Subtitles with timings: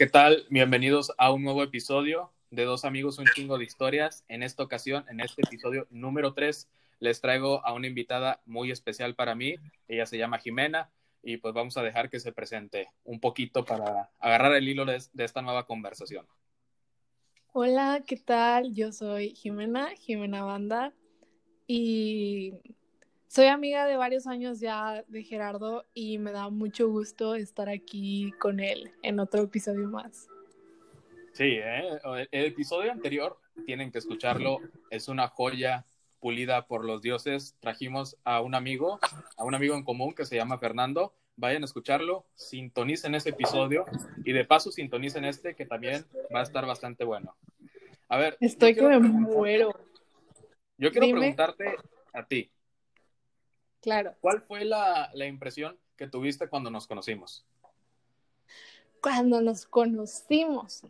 [0.00, 0.46] ¿qué tal?
[0.48, 4.24] Bienvenidos a un nuevo episodio de Dos Amigos, un chingo de historias.
[4.28, 9.14] En esta ocasión, en este episodio número 3, les traigo a una invitada muy especial
[9.14, 9.56] para mí.
[9.88, 10.90] Ella se llama Jimena
[11.22, 15.02] y pues vamos a dejar que se presente un poquito para agarrar el hilo de,
[15.18, 16.26] esta nueva conversación.
[17.52, 18.72] Hola, ¿qué tal?
[18.72, 20.94] Yo soy Jimena, Jimena Banda
[21.66, 22.54] y
[23.30, 28.32] soy amiga de varios años ya de Gerardo y me da mucho gusto estar aquí
[28.40, 30.26] con él en otro episodio más.
[31.32, 32.00] Sí, ¿eh?
[32.32, 34.58] el episodio anterior tienen que escucharlo,
[34.90, 35.86] es una joya
[36.18, 37.56] pulida por los dioses.
[37.60, 38.98] Trajimos a un amigo,
[39.36, 41.14] a un amigo en común que se llama Fernando.
[41.36, 43.84] Vayan a escucharlo, sintonicen ese episodio
[44.24, 46.04] y de paso sintonicen este que también
[46.34, 47.36] va a estar bastante bueno.
[48.08, 48.36] A ver.
[48.40, 49.72] Estoy que me muero.
[50.76, 51.76] Yo quiero preguntarte
[52.12, 52.50] a ti.
[53.80, 54.14] Claro.
[54.20, 57.44] ¿Cuál fue la, la impresión que tuviste cuando nos conocimos?
[59.02, 60.82] Cuando nos conocimos.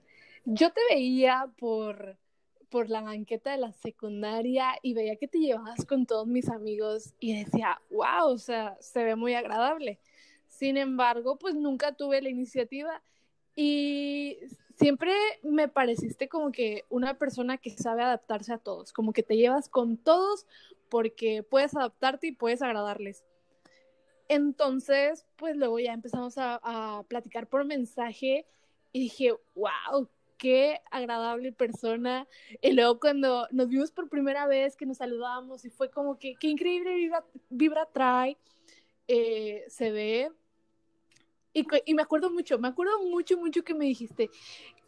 [0.44, 2.16] Yo te veía por,
[2.68, 7.15] por la banqueta de la secundaria y veía que te llevabas con todos mis amigos
[7.20, 10.00] y decía, wow, o sea, se ve muy agradable.
[10.48, 13.02] Sin embargo, pues nunca tuve la iniciativa
[13.54, 14.38] y
[14.80, 19.37] siempre me pareciste como que una persona que sabe adaptarse a todos, como que te
[19.37, 20.46] llevas con todos
[20.88, 23.22] porque puedes adaptarte y puedes agradarles.
[24.28, 28.46] Entonces, pues luego ya empezamos a, platicar por mensaje
[28.92, 32.26] y dije, wow, qué agradable persona.
[32.62, 36.37] Y luego cuando nos vimos por primera vez, que nos saludamos y fue como que,
[36.40, 38.38] qué increíble vibra, vibra trae,
[39.09, 40.32] eh, se ve.
[41.52, 44.30] Y, y, me acuerdo mucho, me acuerdo mucho, mucho que me dijiste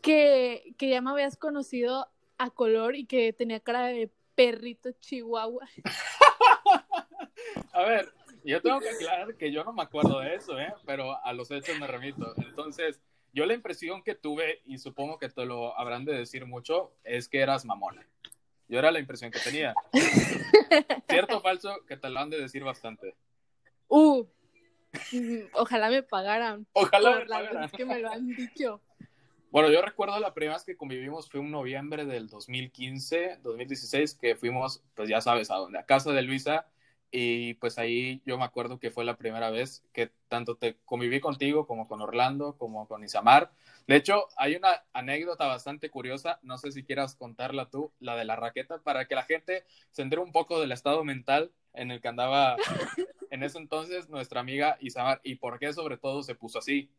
[0.00, 5.68] que, que ya me habías conocido a color y que tenía cara de perrito chihuahua.
[7.72, 8.12] a ver,
[8.44, 10.72] yo tengo que aclarar que yo no me acuerdo de eso, ¿eh?
[10.84, 12.34] pero a los hechos me remito.
[12.38, 13.00] Entonces,
[13.32, 17.28] yo la impresión que tuve, y supongo que te lo habrán de decir mucho, es
[17.28, 18.06] que eras mamona.
[18.68, 19.74] Yo era la impresión que tenía.
[21.08, 21.84] ¿Cierto o falso?
[21.86, 23.14] Que te lo han de decir bastante.
[23.88, 24.26] Uh,
[25.54, 26.66] ojalá me pagaran.
[26.72, 27.70] Ojalá me pagaran.
[27.70, 28.80] que me lo han dicho.
[29.50, 34.34] Bueno, yo recuerdo la primera vez que convivimos fue un noviembre del 2015, 2016, que
[34.34, 36.66] fuimos, pues ya sabes, a dónde, a casa de Luisa,
[37.10, 41.20] y pues ahí yo me acuerdo que fue la primera vez que tanto te conviví
[41.20, 43.52] contigo como con Orlando, como con Isamar.
[43.86, 48.24] De hecho, hay una anécdota bastante curiosa, no sé si quieras contarla tú, la de
[48.24, 52.00] la raqueta, para que la gente se entere un poco del estado mental en el
[52.00, 52.56] que andaba
[53.30, 56.90] en ese entonces nuestra amiga Isamar y por qué sobre todo se puso así.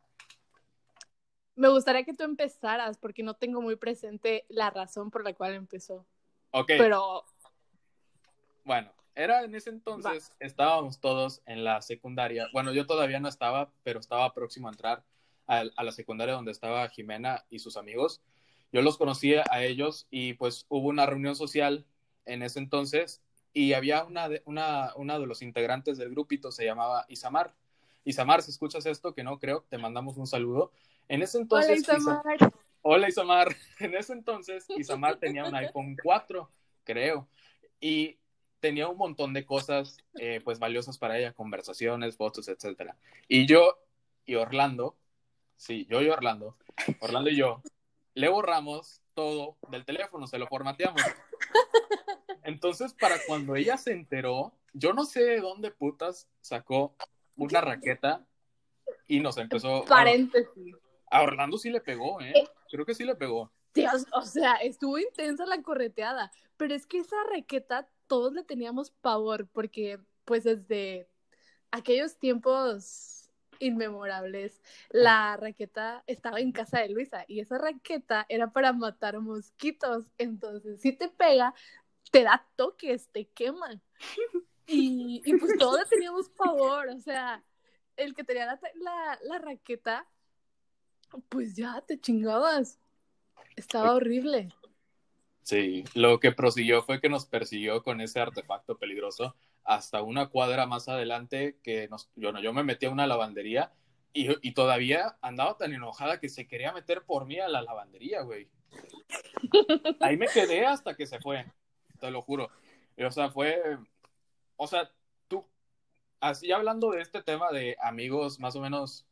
[1.56, 5.54] Me gustaría que tú empezaras porque no tengo muy presente la razón por la cual
[5.54, 6.06] empezó.
[6.52, 6.68] Ok.
[6.78, 7.26] Pero...
[8.64, 10.36] Bueno, era en ese entonces, Va.
[10.40, 12.48] estábamos todos en la secundaria.
[12.54, 15.04] Bueno, yo todavía no estaba, pero estaba próximo a entrar
[15.46, 18.22] a, a, la secundaria donde estaba Jimena y sus amigos.
[18.72, 21.86] Yo los conocía a ellos y pues hubo una reunión social
[22.26, 23.22] en ese entonces
[23.54, 27.54] y había una de, una, una de los integrantes del grupito, se llamaba Isamar.
[28.04, 30.72] Isamar, si escuchas esto, que no creo, te mandamos un saludo.
[31.08, 31.88] En ese entonces...
[31.88, 32.36] Hola Isamar.
[32.36, 32.52] Isa...
[32.82, 33.56] Hola Isamar.
[33.80, 36.50] En ese entonces Isamar tenía un iPhone 4,
[36.84, 37.28] creo.
[37.80, 38.18] Y
[38.60, 42.96] tenía un montón de cosas eh, pues valiosas para ella, conversaciones, fotos, etcétera.
[43.28, 43.78] Y yo
[44.26, 44.96] y Orlando,
[45.58, 46.56] sí, yo y Orlando,
[47.02, 47.62] Orlando y yo,
[48.14, 51.02] le borramos todo del teléfono, se lo formateamos.
[52.44, 56.96] Entonces, para cuando ella se enteró, yo no sé de dónde putas sacó
[57.36, 58.26] una raqueta
[59.08, 59.86] y nos empezó.
[59.86, 60.76] Paréntesis.
[61.10, 62.34] A Orlando sí le pegó, ¿eh?
[62.70, 63.52] Creo que sí le pegó.
[63.74, 68.92] Dios, o sea, estuvo intensa la correteada, pero es que esa raqueta todos le teníamos
[68.92, 71.08] pavor porque pues desde
[71.72, 73.23] aquellos tiempos
[73.60, 74.62] inmemorables.
[74.90, 80.82] La raqueta estaba en casa de Luisa y esa raqueta era para matar mosquitos, entonces
[80.82, 81.54] si te pega
[82.12, 83.82] te da toques, te queman
[84.68, 87.44] y, y pues todos le teníamos pavor, o sea,
[87.98, 90.08] el que tenía la, la, la raqueta
[91.30, 92.80] pues ya te chingabas,
[93.56, 94.50] estaba horrible.
[95.44, 100.66] Sí, lo que prosiguió fue que nos persiguió con ese artefacto peligroso hasta una cuadra
[100.66, 103.72] más adelante que nos, yo, no, yo me metí a una lavandería
[104.14, 108.22] y, y, todavía andaba tan enojada que se quería meter por mí a la lavandería,
[108.22, 108.48] güey.
[110.02, 111.46] Ahí me quedé hasta que se fue,
[112.00, 112.50] te lo juro.
[112.96, 113.60] Y, o sea, fue,
[114.56, 114.92] o sea,
[115.28, 115.46] tú,
[116.20, 119.08] así hablando de este tema de amigos más o menos,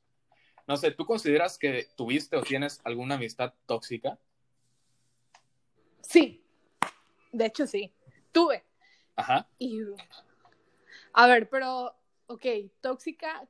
[0.67, 4.19] no sé, ¿tú consideras que tuviste o tienes alguna amistad tóxica?
[6.01, 6.43] Sí,
[7.31, 7.93] de hecho sí,
[8.31, 8.63] tuve.
[9.15, 9.47] Ajá.
[9.57, 9.81] Y,
[11.13, 11.95] a ver, pero,
[12.27, 12.45] ok,
[12.81, 13.47] tóxica,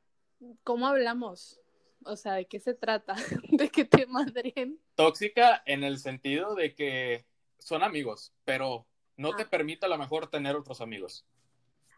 [0.63, 1.59] ¿cómo hablamos?
[2.05, 3.15] O sea, ¿de qué se trata?
[3.51, 4.79] ¿De que te madren?
[4.95, 7.25] Tóxica en el sentido de que
[7.59, 8.87] son amigos, pero
[9.17, 9.49] no te Ah.
[9.49, 11.25] permite a lo mejor tener otros amigos.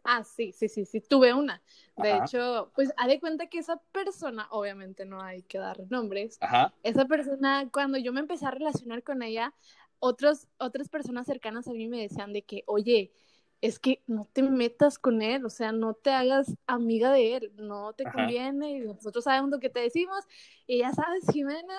[0.03, 1.61] Ah, sí, sí, sí, sí, tuve una.
[1.95, 2.25] De Ajá.
[2.25, 6.73] hecho, pues haz de cuenta que esa persona, obviamente no hay que dar nombres, Ajá,
[6.83, 9.53] esa persona, cuando yo me empecé a relacionar con ella,
[9.99, 13.13] otros, otras personas cercanas a mí me decían de que, oye,
[13.63, 17.53] es que no te metas con él, o sea, no te hagas amiga de él,
[17.55, 18.11] no te Ajá.
[18.11, 20.25] conviene, y nosotros sabemos lo que te decimos,
[20.67, 21.73] y ya sabes, Jimena,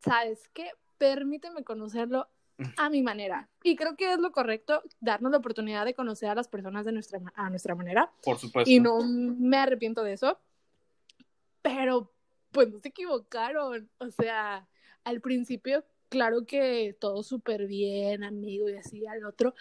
[0.00, 0.68] ¿sabes qué?
[0.98, 2.28] Permíteme conocerlo
[2.76, 3.48] a mi manera.
[3.62, 6.92] Y creo que es lo correcto, darnos la oportunidad de conocer a las personas de
[6.92, 8.70] nuestra, a nuestra manera, por supuesto.
[8.70, 10.38] y no me arrepiento de eso,
[11.62, 12.12] pero
[12.50, 14.68] pues no se equivocaron, o sea,
[15.04, 19.52] al principio, claro que todo súper bien, amigo y así al otro,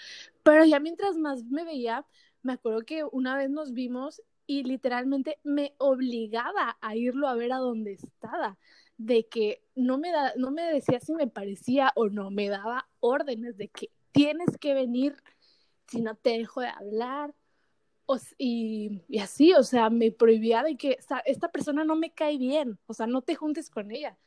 [0.44, 2.06] pero ya mientras más me veía,
[2.44, 7.54] me acuerdo que una vez nos vimos y literalmente me obligaba a irlo a ver
[7.54, 8.60] a donde estaba,
[8.98, 12.88] de que no me, da, no me decía si me parecía o no, me daba
[13.00, 15.16] órdenes de que tienes que venir,
[15.88, 17.34] si no te dejo de hablar,
[18.38, 22.94] y, así, o sea, me prohibía de que esta persona no me cae bien, o
[22.94, 24.20] sea, no te juntes con ella.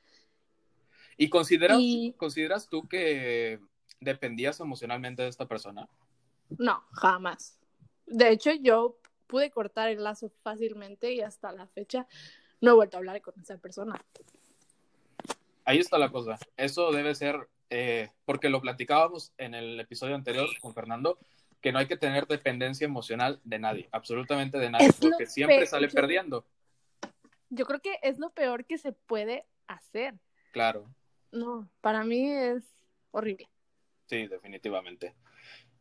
[1.17, 3.59] ¿Y consideras, Y consideras tú que
[4.01, 5.89] dependías emocionalmente de esta persona?
[6.59, 7.59] no, jamás.
[8.07, 12.07] De hecho, yo pude cortar el lazo fácilmente y hasta la fecha
[12.61, 14.01] no he vuelto a hablar con esa persona.
[15.65, 16.39] Ahí está la cosa.
[16.57, 21.19] Eso debe ser, eh, porque lo platicábamos en el episodio anterior con Fernando,
[21.61, 25.67] que no hay que tener dependencia emocional de nadie, absolutamente de nadie, Es porque siempre
[25.67, 26.45] sale yo- perdiendo.
[27.51, 30.15] Yo creo que es lo peor que se puede hacer.
[30.53, 30.89] Claro,
[31.37, 32.65] No, para mí es
[33.11, 33.49] horrible.
[34.07, 35.15] sí, definitivamente.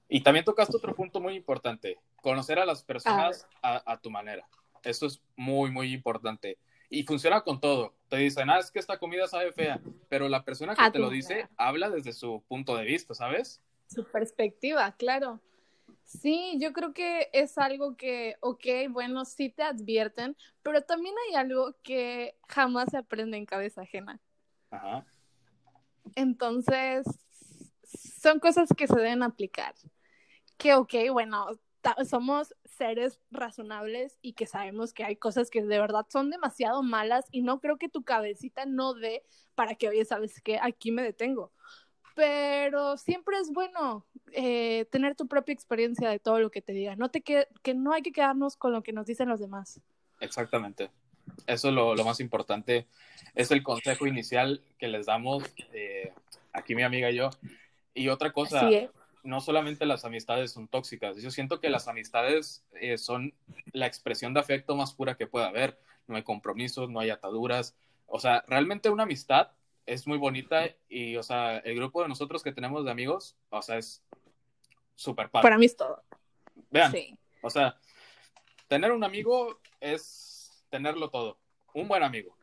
[0.07, 4.47] Y también tocaste otro punto muy importante, conocer a las personas a, a tu manera.
[4.83, 6.59] Eso es muy, muy importante.
[6.89, 7.95] Y funciona con todo.
[8.09, 10.99] Te dicen, ah, es que esta comida sabe fea, pero la persona que A te
[10.99, 13.61] lo dice habla desde su punto de vista, ¿sabes?
[13.87, 15.41] Su perspectiva, claro.
[16.03, 21.35] Sí, yo creo que es algo que, ok, bueno, sí te advierten, pero también hay
[21.35, 24.21] algo que jamás se aprende en cabeza ajena.
[24.69, 25.05] Ajá.
[26.15, 27.05] Entonces,
[28.21, 29.73] son cosas que se deben aplicar.
[30.57, 31.47] Que, ok, bueno,
[32.07, 37.25] somos seres razonables y que sabemos que hay cosas que de verdad son demasiado malas
[37.31, 39.23] y no creo que tu cabecita no dé
[39.53, 40.59] para que, oye, ¿sabes qué?
[40.61, 41.51] Aquí me detengo.
[42.15, 46.97] Pero siempre es bueno eh, tener tu propia experiencia de todo lo que te digan.
[46.97, 49.81] No que, que no hay que quedarnos con lo que nos dicen los demás.
[50.21, 50.91] Exactamente.
[51.47, 52.87] Eso es lo, lo más importante.
[53.35, 55.43] Es el consejo inicial que les damos
[55.73, 56.13] eh,
[56.53, 57.29] aquí mi amiga y yo.
[57.93, 58.69] Y otra cosa,
[59.23, 61.17] no solamente las amistades son tóxicas.
[61.21, 63.33] Yo siento que las amistades eh, son
[63.71, 65.79] la expresión de afecto más pura que pueda haber.
[66.07, 67.75] No hay compromisos, no hay ataduras.
[68.05, 69.51] O sea, realmente una amistad
[69.85, 73.61] es muy bonita y, o sea, el grupo de nosotros que tenemos de amigos, o
[73.61, 74.03] sea, es
[74.95, 75.43] súper padre.
[75.43, 76.03] Para mí es todo.
[76.71, 77.17] Vean, Sí.
[77.41, 77.77] o sea,
[78.67, 80.34] tener un amigo es
[80.69, 81.39] tenerlo todo.
[81.73, 82.35] Un buen amigo.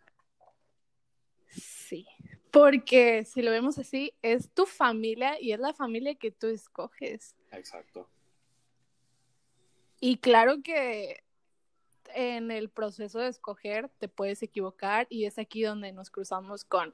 [1.49, 2.07] Sí,
[2.51, 7.37] porque si lo vemos así, es tu familia y es la familia que tú escoges.
[7.51, 8.09] Exacto.
[10.01, 11.23] Y claro que
[12.15, 16.93] en el proceso de escoger te puedes equivocar y es aquí donde nos cruzamos con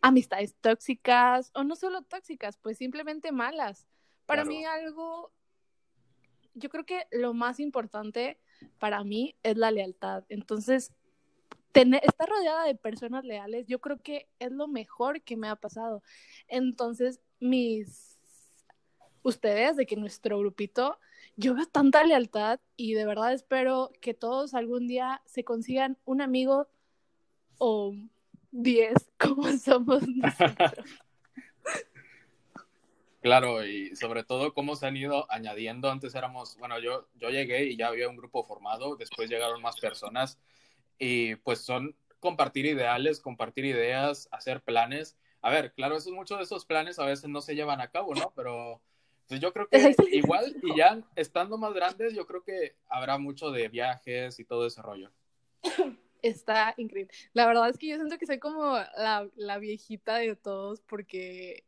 [0.00, 3.86] amistades tóxicas o no solo tóxicas, pues simplemente malas.
[4.26, 4.56] Para Claro.
[4.56, 5.32] mí algo,
[6.54, 8.38] yo creo que lo más importante
[8.78, 10.24] para mí es la lealtad.
[10.28, 10.92] Entonces,
[11.72, 15.56] tener, estar rodeada de personas leales, yo creo que es lo mejor que me ha
[15.56, 16.02] pasado.
[16.48, 18.18] Entonces, mis,
[19.22, 20.98] ustedes, de que nuestro grupito,
[21.36, 26.20] yo veo tanta lealtad y de verdad espero que todos algún día se consigan un
[26.20, 26.68] amigo
[27.58, 27.94] o
[28.50, 30.84] 10 como somos nosotros.
[33.28, 35.90] Claro, y sobre todo cómo se han ido añadiendo.
[35.90, 39.78] Antes éramos, bueno, yo, yo llegué y ya había un grupo formado, después llegaron más
[39.78, 40.38] personas
[40.98, 45.18] y pues son compartir ideales, compartir ideas, hacer planes.
[45.42, 48.14] A ver, claro, esos, muchos de esos planes a veces no se llevan a cabo,
[48.14, 48.32] ¿no?
[48.34, 48.80] Pero
[49.26, 53.50] pues yo creo que igual y ya estando más grandes, yo creo que habrá mucho
[53.50, 55.10] de viajes y todo ese rollo.
[56.22, 57.12] Está increíble.
[57.34, 61.67] La verdad es que yo siento que soy como la, la viejita de todos porque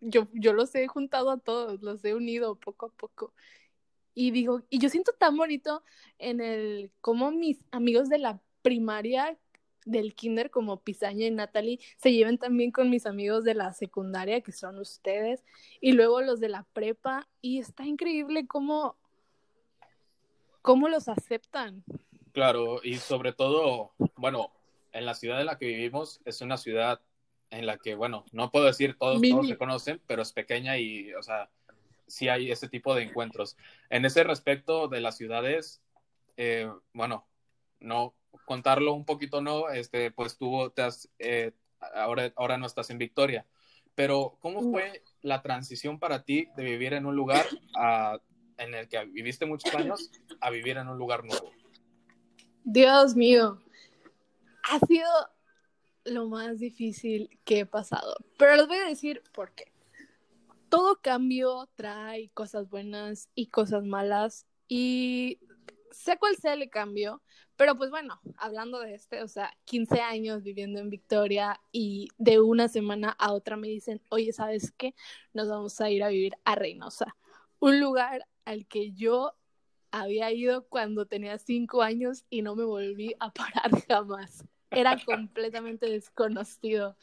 [0.00, 3.32] yo, yo los he juntado a todos, los he unido poco a poco.
[4.14, 5.82] Y digo, y yo siento tan bonito
[6.18, 9.38] en el cómo mis amigos de la primaria
[9.84, 14.42] del kinder como Pisaña y Natalie se lleven también con mis amigos de la secundaria
[14.42, 15.44] que son ustedes
[15.80, 18.96] y luego los de la prepa y está increíble cómo
[20.62, 21.82] cómo los aceptan.
[22.32, 24.52] Claro, y sobre todo, bueno,
[24.92, 27.00] en la ciudad en la que vivimos es una ciudad
[27.50, 31.12] en la que, bueno, no puedo decir todos, todos se conocen, pero es pequeña y,
[31.14, 31.50] o sea,
[32.06, 33.56] sí hay ese tipo de encuentros.
[33.90, 35.82] En ese respecto de las ciudades,
[36.36, 37.26] eh, bueno,
[37.80, 38.14] no
[38.44, 41.52] contarlo un poquito, no, este, pues tú te has, eh,
[41.94, 43.46] ahora, ahora no estás en Victoria,
[43.94, 47.46] pero ¿cómo fue la transición para ti de vivir en un lugar
[48.58, 51.50] en el que viviste muchos años a vivir en un lugar nuevo?
[52.64, 53.60] Dios mío,
[54.64, 55.08] ha sido
[56.10, 59.72] lo más difícil que he pasado, pero les voy a decir por qué.
[60.68, 65.40] Todo cambio trae cosas buenas y cosas malas y
[65.90, 67.22] sea cual sea el cambio,
[67.56, 72.40] pero pues bueno, hablando de este, o sea, 15 años viviendo en Victoria y de
[72.40, 74.94] una semana a otra me dicen, oye, ¿sabes qué?
[75.32, 77.16] Nos vamos a ir a vivir a Reynosa,
[77.58, 79.34] un lugar al que yo
[79.90, 85.86] había ido cuando tenía 5 años y no me volví a parar jamás era completamente
[85.86, 86.96] desconocido.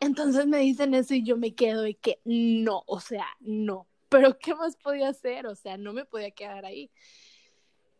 [0.00, 3.88] Entonces me dicen eso y yo me quedo y que no, o sea, no.
[4.08, 5.46] Pero ¿qué más podía hacer?
[5.46, 6.90] O sea, no me podía quedar ahí.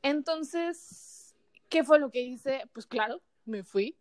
[0.02, 1.34] Entonces,
[1.68, 2.62] ¿qué fue lo que hice?
[2.72, 3.96] Pues claro, me fui.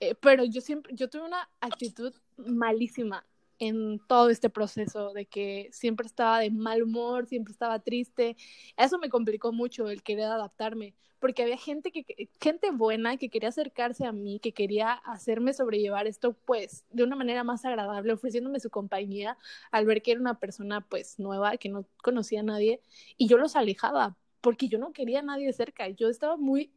[0.00, 3.26] Eh, pero yo siempre, yo tuve una actitud malísima
[3.60, 8.36] en todo este proceso de que siempre estaba de mal humor, siempre estaba triste.
[8.76, 13.50] Eso me complicó mucho el querer adaptarme, porque había gente que gente buena que quería
[13.50, 18.60] acercarse a mí, que quería hacerme sobrellevar esto pues de una manera más agradable, ofreciéndome
[18.60, 19.36] su compañía
[19.70, 22.80] al ver que era una persona pues nueva, que no conocía a nadie
[23.18, 25.88] y yo los alejaba porque yo no quería a nadie cerca.
[25.90, 26.72] Yo estaba muy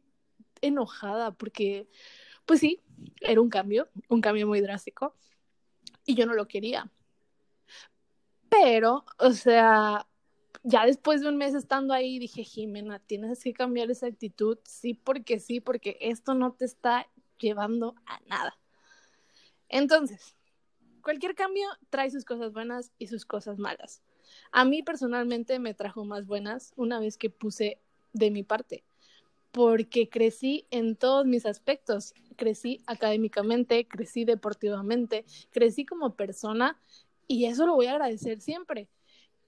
[0.60, 1.88] enojada porque
[2.46, 2.82] pues sí,
[3.22, 5.14] era un cambio, un cambio muy drástico
[6.06, 6.90] y yo no lo quería.
[8.48, 10.06] Pero, o sea,
[10.62, 14.94] ya después de un mes estando ahí, dije, Jimena, tienes que cambiar esa actitud, sí,
[14.94, 17.08] porque sí, porque esto no te está
[17.38, 18.58] llevando a nada.
[19.68, 20.36] Entonces,
[21.02, 24.02] cualquier cambio trae sus cosas buenas y sus cosas malas.
[24.52, 27.80] A mí personalmente me trajo más buenas una vez que puse
[28.12, 28.84] de mi parte,
[29.54, 36.76] porque crecí en todos mis aspectos crecí académicamente, crecí deportivamente, crecí como persona
[37.28, 38.88] y eso lo voy a agradecer siempre.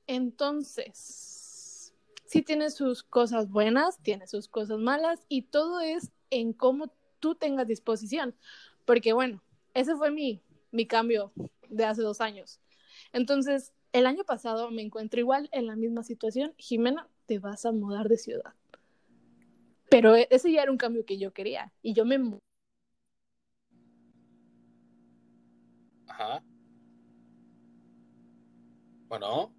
[0.06, 1.92] Entonces,
[2.24, 7.34] sí tiene sus cosas buenas, tiene sus cosas malas y todo es en cómo tú
[7.34, 8.36] tengas disposición.
[8.84, 9.42] Porque bueno,
[9.74, 11.32] ese fue mi, mi cambio
[11.68, 12.60] de hace dos años.
[13.12, 16.54] Entonces, el año pasado me encuentro igual en la misma situación.
[16.58, 18.54] Jimena, te vas a mudar de ciudad.
[19.88, 22.18] Pero ese ya era un cambio que yo quería y yo me
[26.08, 26.42] Ajá.
[29.08, 29.52] Bueno.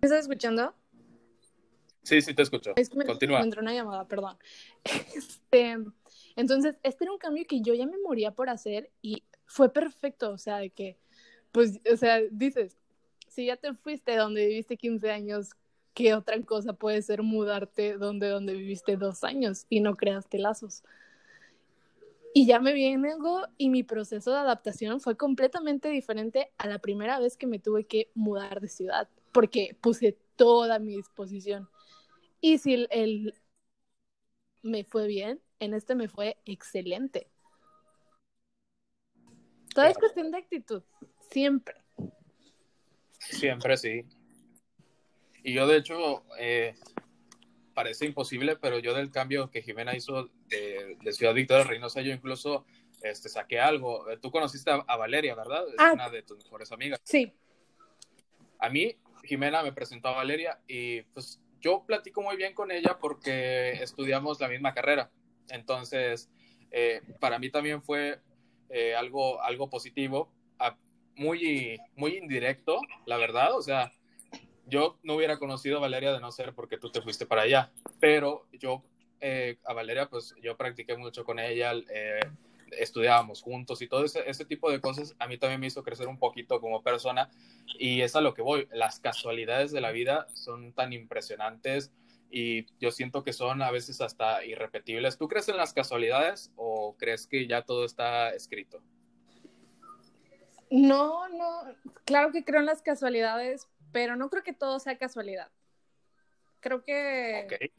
[0.00, 0.74] ¿Me estás escuchando?
[2.02, 2.72] Sí, sí, te escucho.
[2.76, 3.40] Es que me, Continúa.
[3.40, 4.38] entró una llamada, perdón.
[5.16, 5.76] Este,
[6.36, 10.30] entonces, este era un cambio que yo ya me moría por hacer y fue perfecto,
[10.30, 10.98] o sea, de que,
[11.50, 12.76] pues, o sea, dices,
[13.28, 15.50] si ya te fuiste donde viviste 15 años,
[15.96, 20.84] ¿qué otra cosa puede ser mudarte donde, donde viviste dos años y no creaste lazos?
[22.34, 27.18] Y ya me vengo y mi proceso de adaptación fue completamente diferente a la primera
[27.18, 31.66] vez que me tuve que mudar de ciudad, porque puse toda mi disposición.
[32.42, 33.34] Y si el,
[34.62, 37.30] me fue bien, en este me fue excelente.
[39.74, 40.82] Todo es cuestión de actitud,
[41.30, 41.74] siempre.
[43.18, 44.04] Siempre, sí.
[45.46, 46.74] Y yo, de hecho, eh,
[47.72, 52.66] parece imposible, pero yo del cambio que Jimena hizo de, Ciudad Victoria Reynosa, yo incluso
[53.00, 54.04] este, saqué algo.
[54.20, 55.62] Tú conociste a, Valeria, ¿verdad?
[55.68, 55.92] Es ah.
[55.94, 57.00] una de tus mejores amigas.
[57.04, 57.32] Sí.
[58.58, 62.98] A mí, Jimena me presentó a Valeria y pues yo platico muy bien con ella
[63.00, 65.12] porque estudiamos la misma carrera.
[65.48, 66.28] Entonces,
[66.72, 68.18] eh, para mí también fue
[68.68, 70.32] eh, algo, algo positivo,
[71.14, 73.56] muy, muy indirecto, la verdad.
[73.56, 73.92] O sea,
[74.66, 77.72] yo no hubiera conocido a Valeria de no ser porque tú te fuiste para allá,
[78.00, 78.82] pero yo
[79.20, 82.20] eh, a Valeria, pues yo practiqué mucho con ella, eh,
[82.72, 86.08] estudiábamos juntos y todo ese, ese, tipo de cosas a mí también me hizo crecer
[86.08, 87.30] un poquito como persona
[87.78, 88.68] y es a lo que voy.
[88.72, 91.92] Las casualidades de la vida son tan impresionantes
[92.30, 95.16] y yo siento que son a veces hasta irrepetibles.
[95.16, 98.82] ¿Tú crees en las casualidades o crees que ya todo está escrito?
[100.70, 101.62] No, no,
[102.04, 105.50] claro que creo en las casualidades, pero no creo que todo sea casualidad.
[106.60, 107.70] Creo que...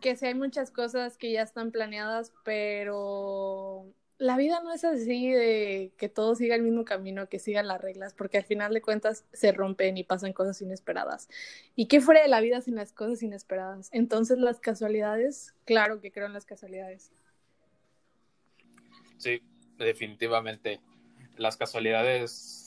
[0.00, 5.30] Que sí hay muchas cosas que ya están planeadas, pero la vida no es así
[5.30, 8.80] de que todo siga el mismo camino, que sigan las reglas, porque al final de
[8.80, 11.28] cuentas se rompen y pasan cosas inesperadas.
[11.76, 13.90] ¿Y qué fuera de la vida sin las cosas inesperadas?
[13.92, 17.12] Entonces las casualidades, claro que creo en las casualidades.
[19.18, 19.42] Sí,
[19.76, 20.80] definitivamente.
[21.36, 22.59] Las casualidades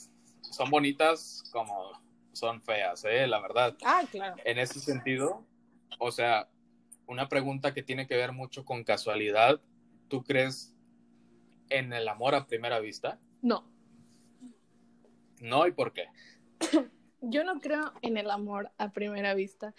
[0.54, 1.92] son bonitas como
[2.32, 3.26] son feas, ¿eh?
[3.26, 3.76] La verdad.
[3.84, 4.36] Ah, claro.
[4.44, 5.44] En ese sentido,
[5.98, 6.48] o sea,
[7.06, 9.60] una pregunta que tiene que ver mucho con casualidad,
[10.08, 10.74] ¿tú crees
[11.68, 13.18] en el amor a primera vista?
[13.42, 13.70] No.
[15.40, 16.08] No, ¿y por qué?
[17.20, 19.74] Yo no creo en el amor a primera vista,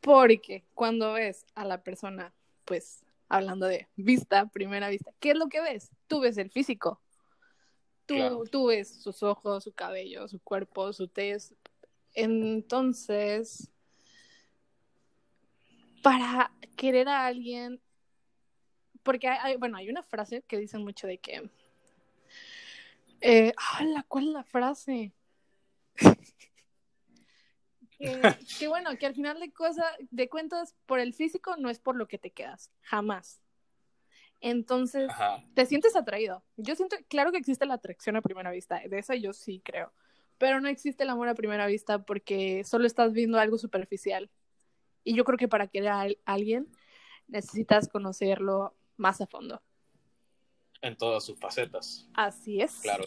[0.00, 5.48] porque cuando ves a la persona, pues hablando de vista, primera vista, ¿qué es lo
[5.48, 5.90] que ves?
[6.06, 7.00] Tú ves el físico.
[8.08, 8.42] Tú, Claro.
[8.50, 11.54] tú ves sus ojos, su cabello, su cuerpo, su tez.
[12.14, 13.70] Entonces,
[16.02, 17.82] para querer a alguien,
[19.02, 21.50] porque hay, hay- bueno, hay una frase que dicen mucho de que,
[23.20, 24.06] eh, ¡hala!
[24.08, 25.12] ¿cuál es la frase?
[27.98, 28.22] que,
[28.58, 31.94] que bueno, que al final de cosas, de cuentas, por el físico no es por
[31.94, 33.42] lo que te quedas, jamás.
[34.40, 35.44] Entonces, Ajá.
[35.54, 36.44] te sientes atraído.
[36.56, 39.92] Yo siento, claro que existe la atracción a primera vista, de esa yo sí creo,
[40.38, 44.30] pero no existe el amor a primera vista porque solo estás viendo algo superficial.
[45.04, 46.68] Y yo creo que para querer a al- alguien
[47.26, 49.62] necesitas conocerlo más a fondo.
[50.80, 52.80] En todas sus facetas, Así es.
[52.82, 53.04] claro.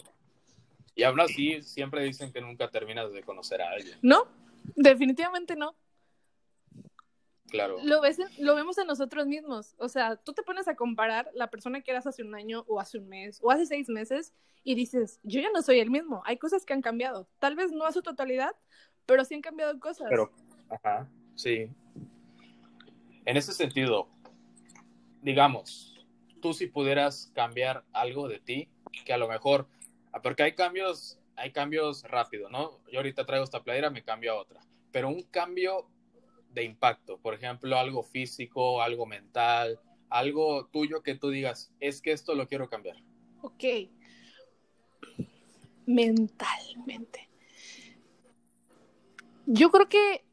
[0.94, 3.98] Y aún así, siempre dicen que nunca terminas de conocer a alguien.
[4.02, 4.26] No,
[4.76, 5.74] definitivamente no.
[7.48, 7.76] Claro.
[7.82, 9.74] Lo, ves en- lo vemos en nosotros mismos.
[9.78, 12.80] O sea, tú te pones a comparar la persona que eras hace un año o
[12.80, 14.32] hace un mes o hace seis meses
[14.64, 16.22] y dices, yo ya no soy el mismo.
[16.24, 17.28] Hay cosas que han cambiado.
[17.38, 18.54] Tal vez no a su totalidad,
[19.06, 20.06] pero sí han cambiado cosas.
[20.08, 20.32] Pero,
[20.70, 21.68] ajá, sí.
[23.24, 24.08] En ese sentido,
[25.20, 26.06] digamos,
[26.40, 28.68] tú si pudieras cambiar algo de ti,
[29.04, 29.68] que a lo mejor,
[30.12, 32.80] ah, porque hay cambios, hay cambios rápido, ¿no?
[32.90, 35.88] Yo ahorita traigo esta playera, me cambio a otra, pero un cambio
[36.52, 42.12] de impacto, por ejemplo, algo físico, algo mental, algo tuyo que tú digas, es que
[42.12, 42.96] esto lo quiero cambiar.
[43.42, 43.64] Ok.
[45.86, 47.28] Mentalmente.
[49.46, 50.24] Yo creo que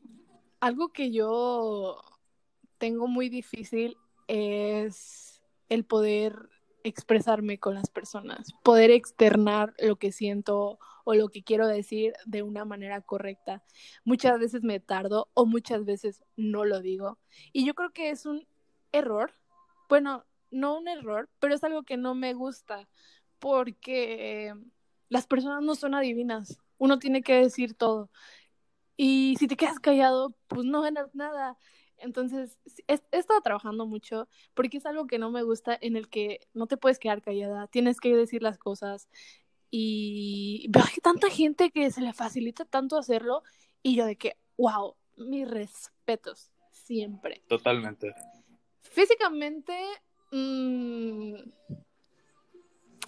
[0.60, 2.02] algo que yo
[2.78, 6.50] tengo muy difícil es el poder
[6.84, 12.44] expresarme con las personas, poder externar lo que siento o lo que quiero decir de
[12.44, 13.64] una manera correcta.
[14.04, 17.18] Muchas veces me tardo o muchas veces no lo digo.
[17.52, 18.48] Y yo creo que es un
[18.92, 19.34] error.
[19.90, 22.88] Bueno, no un error, pero es algo que no me gusta
[23.40, 24.54] porque
[25.10, 26.60] las personas no son adivinas.
[26.78, 28.12] Uno tiene que decir todo.
[28.96, 31.58] Y si te quedas callado, pues no ganas nada.
[31.98, 36.42] Entonces, he, estado trabajando mucho porque es algo que no me gusta en el que
[36.54, 39.10] no te puedes quedar callada, tienes que decir las cosas.
[39.72, 43.44] Y veo hay tanta gente que se le facilita tanto hacerlo
[43.84, 47.44] y yo de que, wow, mis respetos, siempre.
[47.48, 48.14] Totalmente.
[48.82, 49.74] Físicamente,
[50.32, 51.36] mmm,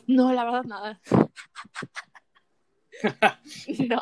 [0.08, 1.02] no, la verdad, nada.
[3.89, 4.02] no.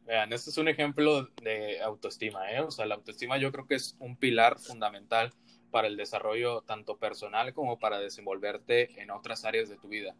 [0.00, 2.60] Vean, este es un ejemplo de autoestima, ¿eh?
[2.60, 5.32] O sea, la autoestima yo creo que es un pilar fundamental
[5.74, 10.14] para el desarrollo tanto personal como para desenvolverte en otras áreas de tu vida.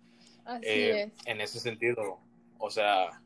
[0.44, 1.12] Así eh, es.
[1.26, 2.18] En ese sentido,
[2.58, 3.22] o sea,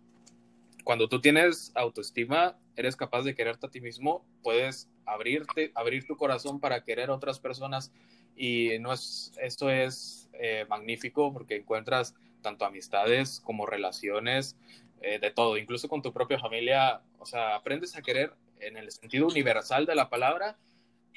[0.85, 6.19] cuando tú tienes autoestima, eres capaz de quererte a ti mismo, puedes abrirte, abrir tu
[6.19, 7.93] corazón para querer a otras personas
[8.37, 14.55] y no es, esto es eh, magnífico porque encuentras tanto amistades como relaciones,
[15.01, 18.91] eh, de todo, incluso con tu propia familia, o sea, aprendes a querer en el
[18.91, 20.59] sentido universal de la palabra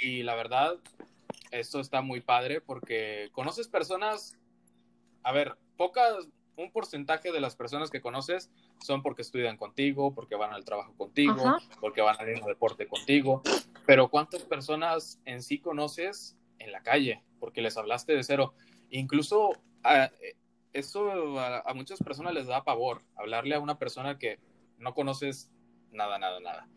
[0.02, 0.78] y la verdad,
[1.52, 4.38] esto está muy padre porque conoces personas,
[5.24, 10.36] a ver, pocas, un porcentaje de las personas que conoces son porque estudian contigo, porque
[10.36, 11.58] van al trabajo contigo, Ajá.
[11.80, 13.42] porque van al mismo deporte contigo,
[13.86, 17.24] pero ¿cuántas personas en sí conoces en la calle?
[17.40, 18.54] Porque les hablaste de cero.
[18.90, 19.52] Incluso
[19.84, 20.12] a,
[20.74, 24.40] eso a, a, muchas personas les da pavor, hablarle a una persona que
[24.78, 25.50] no conoces
[25.92, 26.68] nada, nada, nada.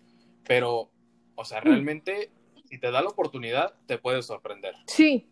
[0.45, 0.91] Pero,
[1.35, 2.31] o sea, realmente,
[2.75, 4.75] si te da la oportunidad, te puede sorprender.
[4.89, 5.29] Sí,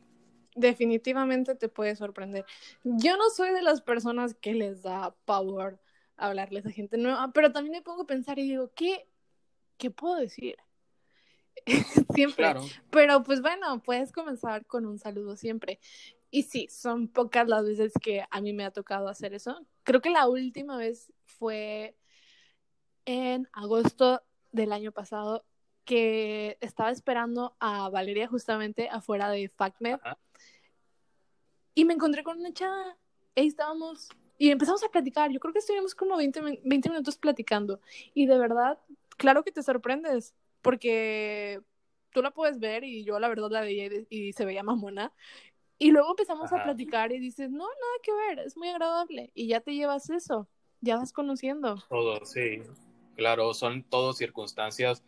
[0.54, 2.44] definitivamente te puede sorprender.
[2.84, 5.80] Yo no soy de las personas que les da pavor
[6.16, 9.08] hablarles a gente nueva, pero también me pongo a pensar y digo, ¿qué,
[9.76, 10.56] qué puedo decir?
[12.14, 12.44] siempre.
[12.44, 12.62] Claro.
[12.90, 15.80] Pero pues bueno, puedes comenzar con un saludo siempre.
[16.30, 19.66] Y sí, son pocas las veces que a mí me ha tocado hacer eso.
[19.82, 21.96] Creo que la última vez fue
[23.04, 25.44] en agosto del año pasado
[25.84, 29.98] que estaba esperando a Valeria justamente afuera de FacMed.
[30.02, 30.18] Ajá.
[31.74, 32.96] Y me encontré con una chava.
[33.36, 34.08] Ahí estábamos.
[34.38, 35.30] Y empezamos a platicar.
[35.30, 37.80] Yo creo que estuvimos como 20, 20 minutos platicando.
[38.14, 38.78] Y de verdad,
[39.16, 40.34] claro que te sorprendes.
[40.60, 41.60] Porque
[42.12, 45.12] tú la puedes ver y yo la verdad la veía y, se veía más mona.
[45.78, 49.32] Y luego empezamos a platicar y dices, no, nada que ver, es muy agradable.
[49.34, 50.48] Y ya te llevas eso,
[50.80, 51.82] ya vas conociendo.
[51.88, 52.62] Todo, sí.
[53.16, 55.02] Claro, son todo circunstancias.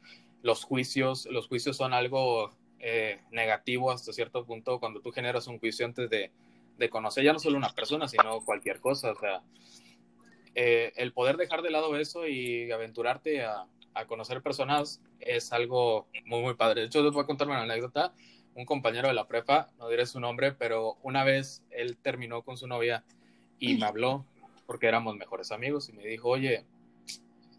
[0.45, 5.59] Los juicios, los juicios son algo eh, negativo hasta cierto punto cuando tú generas un
[5.59, 6.31] juicio antes de,
[6.77, 9.13] de conocer ya no solo una persona, sino cualquier cosa.
[9.13, 9.43] O sea,
[10.55, 16.09] eh, el poder dejar de lado eso y aventurarte a, a, conocer personas es algo
[16.27, 16.83] muy, muy padre.
[16.83, 18.13] De hecho, les voy a contar una anécdota.
[18.55, 22.57] Un compañero de la prepa, no diré su nombre, pero una vez él terminó con
[22.57, 23.03] su novia
[23.59, 24.25] y me habló
[24.67, 26.65] porque éramos mejores amigos y me dijo, oye,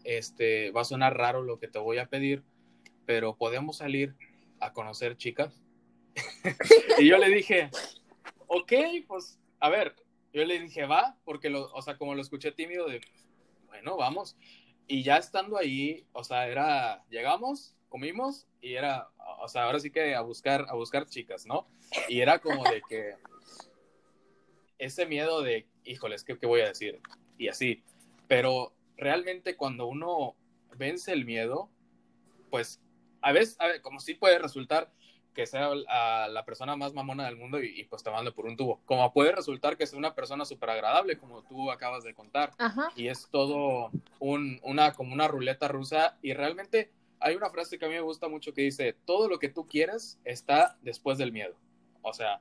[0.04, 2.42] este, va a sonar raro lo que te voy a pedir,
[3.06, 4.14] pero podemos salir
[4.60, 5.62] a conocer chicas.
[6.98, 7.70] y yo le dije,
[8.48, 8.72] ok,
[9.06, 9.94] pues, a ver,
[10.32, 13.00] yo le dije, va, porque, lo, o sea, como lo escuché tímido, de,
[13.66, 14.36] bueno, vamos.
[14.86, 19.08] Y ya estando ahí, o sea, era, llegamos, comimos y era,
[19.40, 21.66] o sea, ahora sí que a buscar, a buscar chicas, ¿no?
[22.08, 23.14] Y era como de que
[24.78, 27.00] ese miedo de, híjoles, ¿qué, qué voy a decir?
[27.38, 27.82] Y así.
[28.28, 30.36] Pero realmente cuando uno
[30.76, 31.70] vence el miedo,
[32.50, 32.80] pues
[33.26, 34.88] a veces, a ver, como sí puede resultar
[35.34, 38.80] que sea la persona más mamona del mundo y, pues te mando por un tubo.
[38.86, 42.52] Como puede resultar que sea una persona súper agradable, como tú acabas de contar.
[42.94, 46.16] Y es todo un, una, como una ruleta rusa.
[46.22, 49.40] Y realmente hay una frase que a mí me gusta mucho que dice, todo lo
[49.40, 51.56] que tú quieres está después del miedo.
[52.02, 52.40] O sea,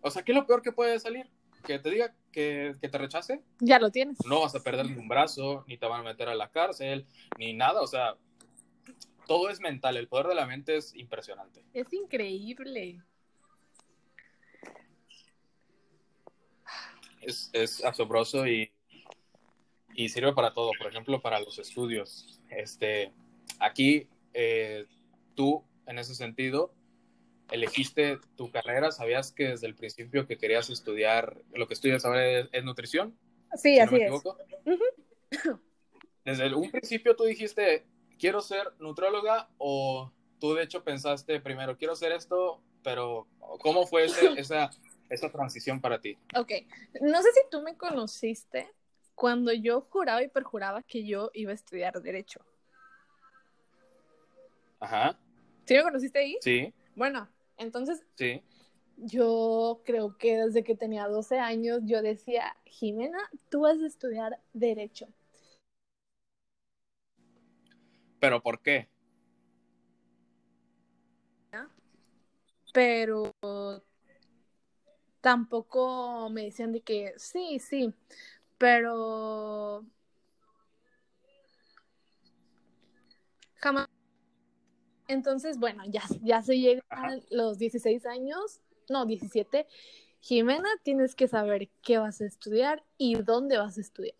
[0.00, 1.30] o sea, ¿qué es lo peor que puede salir?
[1.64, 3.40] Que te diga que, que te rechace.
[3.60, 4.18] Ya lo tienes.
[4.26, 7.06] No vas a perder un brazo, ni te van a meter a la cárcel,
[7.38, 7.80] ni nada.
[7.82, 8.16] O sea,
[9.26, 11.64] todo es mental, el poder de la mente es impresionante.
[11.72, 13.02] Es increíble.
[17.20, 18.72] Es, asombroso y,
[19.94, 22.40] y, sirve para todo, por ejemplo, para los estudios.
[22.50, 23.12] Este,
[23.60, 24.86] aquí, eh,
[25.34, 26.74] tú, en ese sentido,
[27.52, 32.40] elegiste tu carrera, ¿sabías que desde el principio que querías estudiar, lo que estudias ahora
[32.40, 33.16] es, nutrición?
[33.54, 34.12] Sí, así es.
[36.24, 37.84] Desde un principio tú dijiste,
[38.22, 43.26] quiero ser nutróloga o tú de hecho pensaste primero, quiero hacer esto, pero
[43.60, 44.04] ¿cómo fue
[44.38, 44.70] esa,
[45.10, 46.16] esa transición para ti?
[46.36, 46.52] Ok,
[47.00, 48.72] no sé si tú me conociste
[49.16, 52.46] cuando yo juraba y perjuraba que yo iba a estudiar derecho.
[54.78, 55.18] Ajá.
[55.64, 56.38] ¿Sí me conociste ahí?
[56.40, 56.72] Sí.
[56.94, 58.04] Bueno, entonces...
[58.14, 58.40] Sí.
[58.98, 64.38] Yo creo que desde que tenía 12 años yo decía, Jimena, tú vas a estudiar
[64.52, 65.08] derecho.
[68.22, 68.88] ¿Pero por qué?
[72.72, 73.34] Pero
[75.20, 77.92] tampoco me decían de que sí, sí,
[78.58, 79.84] pero
[83.56, 83.88] jamás.
[85.08, 89.66] Entonces, bueno, ya, ya se llegan los 16 años, no, 17.
[90.20, 94.14] Jimena, tienes que saber qué vas a estudiar y dónde vas a estudiar.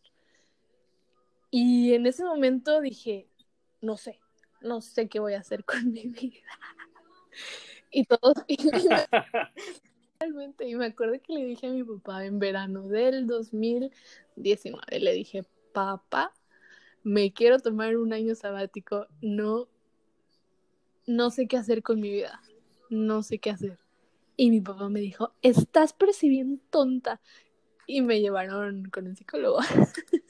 [1.53, 3.29] Y en ese momento dije,
[3.83, 4.19] no sé,
[4.63, 6.49] no sé qué voy a hacer con mi vida.
[7.91, 8.35] Y todos,
[10.21, 15.13] realmente, y me acuerdo que le dije a mi papá en verano del 2019, le
[15.13, 16.33] dije, papá,
[17.03, 19.69] me quiero tomar un año sabático, no,
[21.07, 22.41] no sé qué hacer con mi vida,
[22.89, 23.79] no sé qué hacer.
[24.37, 27.21] Y mi papá me dijo, estás percibiendo tonta.
[27.87, 29.59] Y me llevaron con el psicólogo.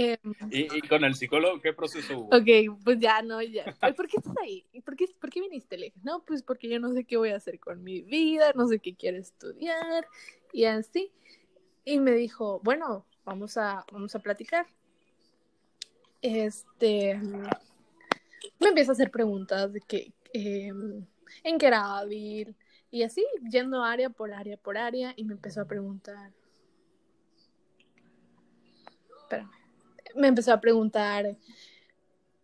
[0.00, 2.26] Em, ¿Y, con el psicólogo qué proceso hubo?
[2.26, 3.64] Ok, pues ya, no, ya.
[3.96, 4.64] ¿Por qué estás ahí?
[4.84, 5.76] ¿Por qué, ¿Por qué viniste?
[5.76, 8.68] Le no, pues porque yo no sé qué voy a hacer con mi vida, no
[8.68, 10.06] sé qué quiero estudiar
[10.52, 11.10] y así.
[11.84, 14.68] Y me dijo, bueno, vamos a, vamos a platicar.
[16.22, 17.20] Este,
[18.60, 21.04] me empieza a hacer preguntas de que, em,
[21.42, 22.54] en qué era hábil
[22.92, 26.30] y así, yendo área por área por área y me empezó a preguntar.
[29.22, 29.57] Espérame
[30.14, 31.36] me empezó a preguntar,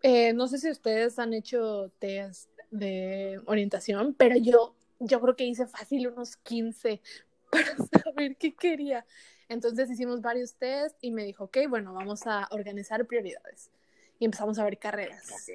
[0.03, 5.45] eh, no sé si ustedes han hecho test de orientación, pero yo, yo creo que
[5.45, 7.01] hice fácil unos 15
[7.51, 9.07] para saber qué quería.
[9.49, 13.71] Entonces hicimos varios test y me dijo, ok, bueno, vamos a organizar prioridades.
[14.19, 15.51] Y empezamos a ver carreras.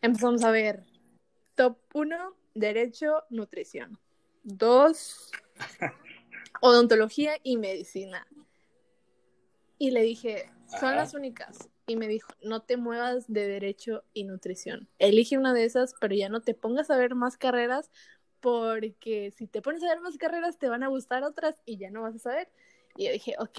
[0.00, 0.84] Empezamos a ver
[1.54, 3.98] top 1, derecho, nutrición.
[4.44, 5.30] 2,
[6.60, 8.26] odontología y medicina.
[9.78, 11.70] Y le dije, son las únicas.
[11.86, 14.88] Y me dijo, no te muevas de derecho y nutrición.
[14.98, 17.90] Elige una de esas, pero ya no te pongas a ver más carreras
[18.40, 21.90] porque si te pones a ver más carreras te van a gustar otras y ya
[21.90, 22.48] no vas a saber.
[22.96, 23.58] Y yo dije, ok.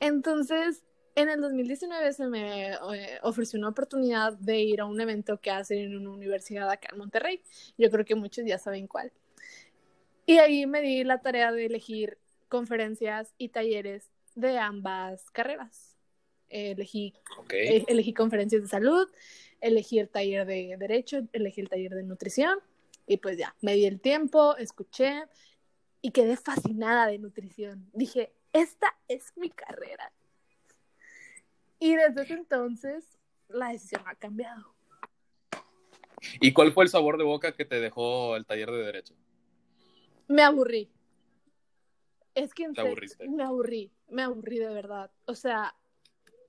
[0.00, 2.78] Entonces, en el 2019 se me eh,
[3.22, 6.98] ofreció una oportunidad de ir a un evento que hacen en una universidad acá en
[6.98, 7.42] Monterrey.
[7.78, 9.12] Yo creo que muchos ya saben cuál.
[10.26, 12.18] Y ahí me di la tarea de elegir
[12.48, 15.93] conferencias y talleres de ambas carreras.
[16.54, 17.78] Elegí, okay.
[17.78, 19.08] eh, elegí conferencias de salud,
[19.60, 22.60] elegí el taller de derecho, elegí el taller de nutrición
[23.06, 25.24] y pues ya, me di el tiempo, escuché
[26.00, 27.90] y quedé fascinada de nutrición.
[27.92, 30.12] Dije, esta es mi carrera.
[31.80, 33.04] Y desde ese entonces
[33.48, 34.74] la decisión ha cambiado.
[36.40, 39.14] ¿Y cuál fue el sabor de boca que te dejó el taller de derecho?
[40.28, 40.88] Me aburrí.
[42.34, 43.28] Es que ¿Te aburriste?
[43.28, 45.10] me aburrí, me aburrí de verdad.
[45.26, 45.74] O sea,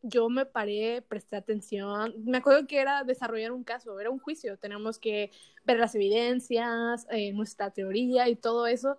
[0.08, 2.14] yo me paré, presté atención.
[2.26, 4.58] Me acuerdo que era desarrollar un caso, era un juicio.
[4.58, 5.32] Tenemos que
[5.66, 8.98] ver las evidencias, eh, nuestra teoría y todo eso.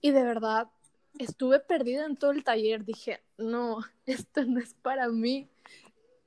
[0.00, 0.68] Y de verdad,
[1.18, 2.84] estuve perdida en todo el taller.
[2.84, 5.48] Dije, no, esto no es para mí.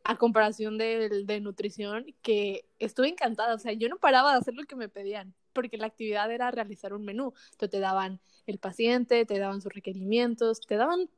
[0.03, 3.55] A comparación de, de nutrición, que estuve encantada.
[3.55, 6.51] O sea, yo no paraba de hacer lo que me pedían, porque la actividad era
[6.51, 7.33] realizar un menú.
[7.53, 11.09] Entonces te daban el paciente, te daban sus requerimientos, te daban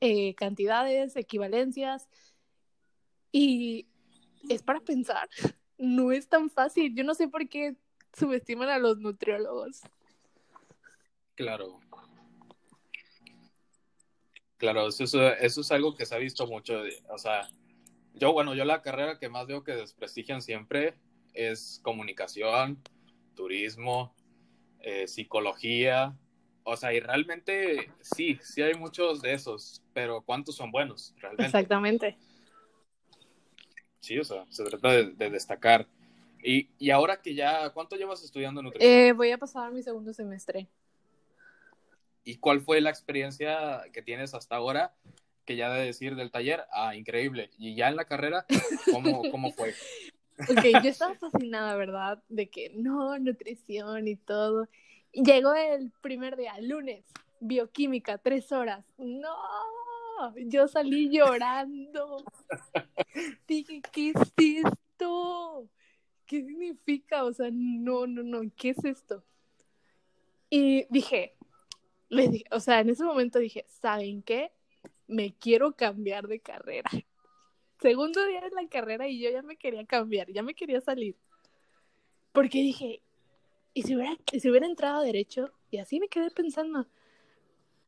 [0.00, 2.08] eh, cantidades, equivalencias.
[3.32, 3.86] Y
[4.48, 5.28] es para pensar.
[5.78, 6.94] No es tan fácil.
[6.94, 7.74] Yo no sé por qué
[8.16, 9.80] subestiman a los nutriólogos.
[11.34, 11.80] Claro.
[14.58, 16.82] Claro, eso, eso, eso es algo que se ha visto mucho.
[17.08, 17.48] O sea,
[18.14, 20.94] yo, bueno, yo la carrera que más veo que desprestigian siempre
[21.34, 22.80] es comunicación,
[23.34, 24.14] turismo,
[24.80, 26.16] eh, psicología.
[26.64, 31.46] O sea, y realmente sí, sí hay muchos de esos, pero ¿cuántos son buenos realmente?
[31.46, 32.16] Exactamente.
[34.02, 35.86] Sí, o sea, se trata de, de destacar.
[36.42, 38.90] Y, y, ahora que ya, ¿cuánto llevas estudiando nutrición?
[38.90, 40.66] Eh, voy a pasar mi segundo semestre.
[42.24, 44.92] ¿Y cuál fue la experiencia que tienes hasta ahora?
[45.44, 47.50] Que ya de decir del taller, ah, increíble.
[47.58, 48.44] Y ya en la carrera,
[48.92, 49.74] ¿cómo, cómo fue?
[50.48, 52.20] Ok, yo estaba fascinada, ¿verdad?
[52.28, 54.66] De que no, nutrición y todo.
[55.12, 57.04] Llegó el primer día, lunes,
[57.38, 58.84] bioquímica, tres horas.
[58.96, 59.36] No,
[60.46, 62.24] yo salí llorando.
[63.46, 65.68] Dije, ¿qué es esto?
[66.26, 67.24] ¿Qué significa?
[67.24, 69.24] O sea, no, no, no, ¿qué es esto?
[70.50, 71.36] Y dije,
[72.08, 74.52] les dije, o sea, en ese momento dije, ¿saben qué?
[75.06, 76.90] Me quiero cambiar de carrera.
[77.80, 81.16] Segundo día de la carrera y yo ya me quería cambiar, ya me quería salir.
[82.32, 83.02] Porque dije,
[83.74, 85.52] ¿y si hubiera, si hubiera entrado a derecho?
[85.70, 86.86] Y así me quedé pensando.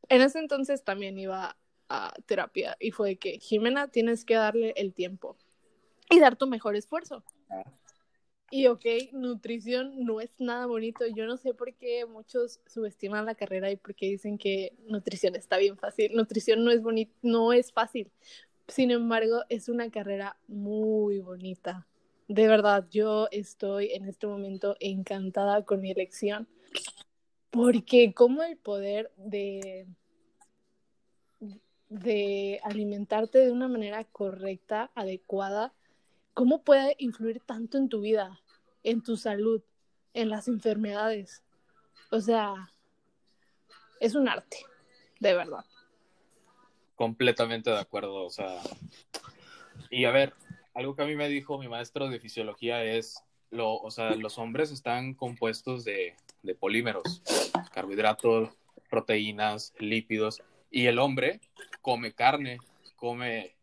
[0.09, 1.55] En ese entonces también iba
[1.89, 5.37] a terapia y fue que, Jimena, tienes que darle el tiempo
[6.09, 7.23] y dar tu mejor esfuerzo.
[8.51, 11.05] Y ok, nutrición no es nada bonito.
[11.07, 15.35] Yo no sé por qué muchos subestiman la carrera y por qué dicen que nutrición
[15.35, 16.13] está bien fácil.
[16.13, 18.11] Nutrición no es bonito, no es fácil.
[18.67, 21.87] Sin embargo, es una carrera muy bonita.
[22.27, 26.47] De verdad, yo estoy en este momento encantada con mi elección.
[27.49, 29.87] Porque como el poder de
[31.89, 35.73] de alimentarte de una manera correcta, adecuada,
[36.33, 38.41] ¿cómo puede influir tanto en tu vida,
[38.83, 39.61] en tu salud,
[40.13, 41.43] en las enfermedades?
[42.11, 42.71] O sea,
[43.99, 44.57] es un arte,
[45.19, 45.65] de verdad.
[46.95, 48.61] Completamente de acuerdo, o sea,
[49.89, 50.33] y a ver,
[50.73, 54.37] algo que a mí me dijo mi maestro de fisiología es, lo, o sea, los
[54.37, 57.21] hombres están compuestos de, de polímeros,
[57.73, 58.49] carbohidratos,
[58.89, 60.41] proteínas, lípidos,
[60.75, 61.39] y el hombre
[61.81, 62.57] come carne,
[62.97, 63.55] come,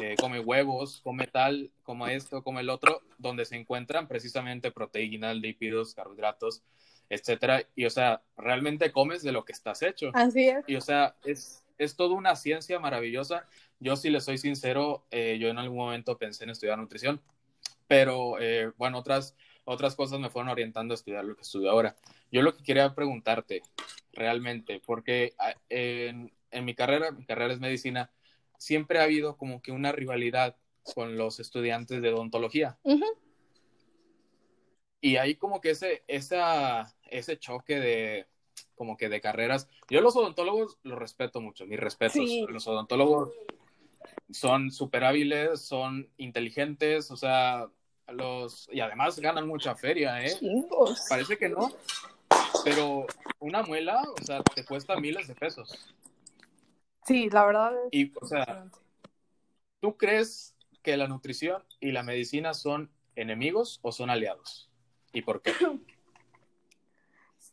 [0.00, 5.34] eh, come huevos, come tal, come esto, come el otro, donde se encuentran precisamente proteínas,
[5.34, 6.62] lípidos, carbohidratos,
[7.10, 7.64] etcétera.
[7.74, 10.12] Y o sea, realmente comes de lo que estás hecho.
[10.14, 10.64] Así es.
[10.68, 13.44] Y o sea, es, es toda una ciencia maravillosa.
[13.80, 17.20] Yo, si le soy sincero, eh, yo en algún momento pensé en estudiar nutrición,
[17.88, 21.96] pero eh, bueno, otras, otras cosas me fueron orientando a estudiar lo que estudio ahora.
[22.30, 23.62] Yo lo que quería preguntarte,
[24.12, 25.34] realmente, porque
[25.68, 28.10] en, en mi carrera, mi carrera es medicina,
[28.58, 30.56] siempre ha habido como que una rivalidad
[30.94, 32.78] con los estudiantes de odontología.
[32.82, 33.18] Uh -huh.
[35.00, 38.26] Y hay como que ese, esa, ese choque de
[38.74, 39.68] como que de carreras.
[39.90, 42.28] Yo los odontólogos los respeto mucho, mis respetos.
[42.28, 42.44] Sí.
[42.48, 43.30] Los odontólogos
[44.30, 47.68] son súper hábiles, son inteligentes, o sea,
[48.08, 50.36] los y además ganan mucha feria, ¿eh?
[50.38, 51.04] Chingos.
[51.08, 51.70] Parece que no,
[52.64, 53.06] pero
[53.38, 55.94] una muela, o sea, te cuesta miles de pesos.
[57.12, 58.70] Sí, la verdad es Y, o sea,
[59.80, 64.70] ¿tú crees que la nutrición y la medicina son enemigos o son aliados?
[65.12, 65.52] ¿Y por qué?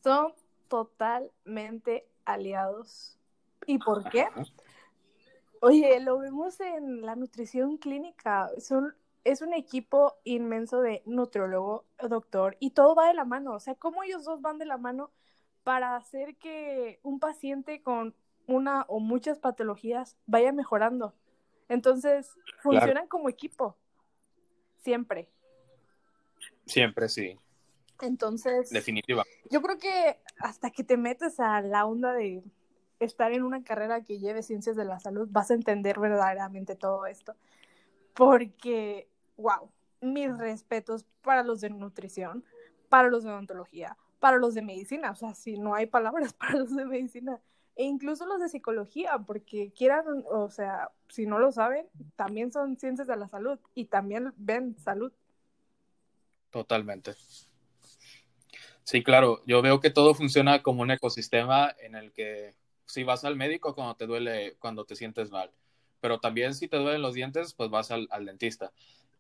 [0.01, 0.33] Son
[0.69, 3.17] totalmente aliados.
[3.65, 4.29] ¿Y por qué?
[5.59, 8.49] Oye, lo vemos en la nutrición clínica.
[8.59, 8.95] Son,
[9.25, 13.55] es un equipo inmenso de nutriólogo, doctor, y todo va de la mano.
[13.55, 15.11] O sea, ¿cómo ellos dos van de la mano
[15.63, 18.15] para hacer que un paciente con
[18.49, 21.13] una o muchas patologías vaya mejorando?
[21.67, 23.77] Entonces, funcionan como equipo.
[24.77, 25.29] Siempre.
[26.65, 27.39] Siempre, sí.
[28.01, 29.23] Entonces, Definitiva.
[29.49, 32.43] yo creo que hasta que te metes a la onda de
[32.99, 37.05] estar en una carrera que lleve ciencias de la salud, vas a entender verdaderamente todo
[37.05, 37.35] esto.
[38.13, 39.07] Porque,
[39.37, 39.69] wow,
[40.01, 42.43] mis respetos para los de nutrición,
[42.89, 46.53] para los de odontología, para los de medicina, o sea, si no hay palabras para
[46.53, 47.39] los de medicina,
[47.79, 51.87] e incluso los de psicología, porque quieran, o sea, si no lo saben,
[52.17, 55.13] también son ciencias de la salud y también ven salud.
[56.49, 57.13] Totalmente.
[58.83, 62.53] Sí, claro, yo veo que todo funciona como un ecosistema en el que
[62.85, 65.49] si vas al médico cuando te duele, cuando te sientes mal,
[66.01, 68.73] pero también si te duelen los dientes, pues vas al, al dentista.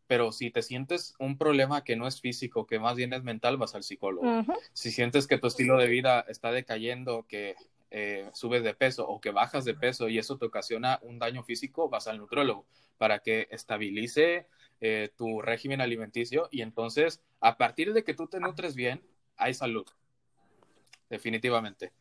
[0.07, 3.55] Pero si te sientes un problema que no es físico, que más bien es mental,
[3.55, 4.27] vas al psicólogo.
[4.27, 4.57] Uh -huh.
[4.73, 7.55] Si sientes que tu estilo de vida está decayendo, que
[7.91, 11.43] eh, subes de peso o que bajas de peso y eso te ocasiona un daño
[11.43, 12.65] físico, vas al nutrólogo
[12.97, 14.47] para que estabilice
[14.81, 19.01] eh, tu régimen alimenticio y entonces a partir de que tú te nutres bien,
[19.37, 19.85] hay salud.
[21.09, 21.91] Definitivamente.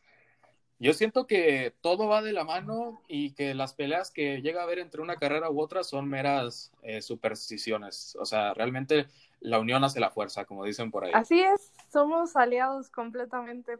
[0.81, 4.63] Yo siento que todo va de la mano y que las peleas que llega a
[4.63, 8.15] haber entre una carrera u otra son meras eh, supersticiones.
[8.17, 9.07] O sea, realmente
[9.41, 11.11] la unión hace la fuerza, como dicen por ahí.
[11.13, 13.77] Así es, somos aliados completamente.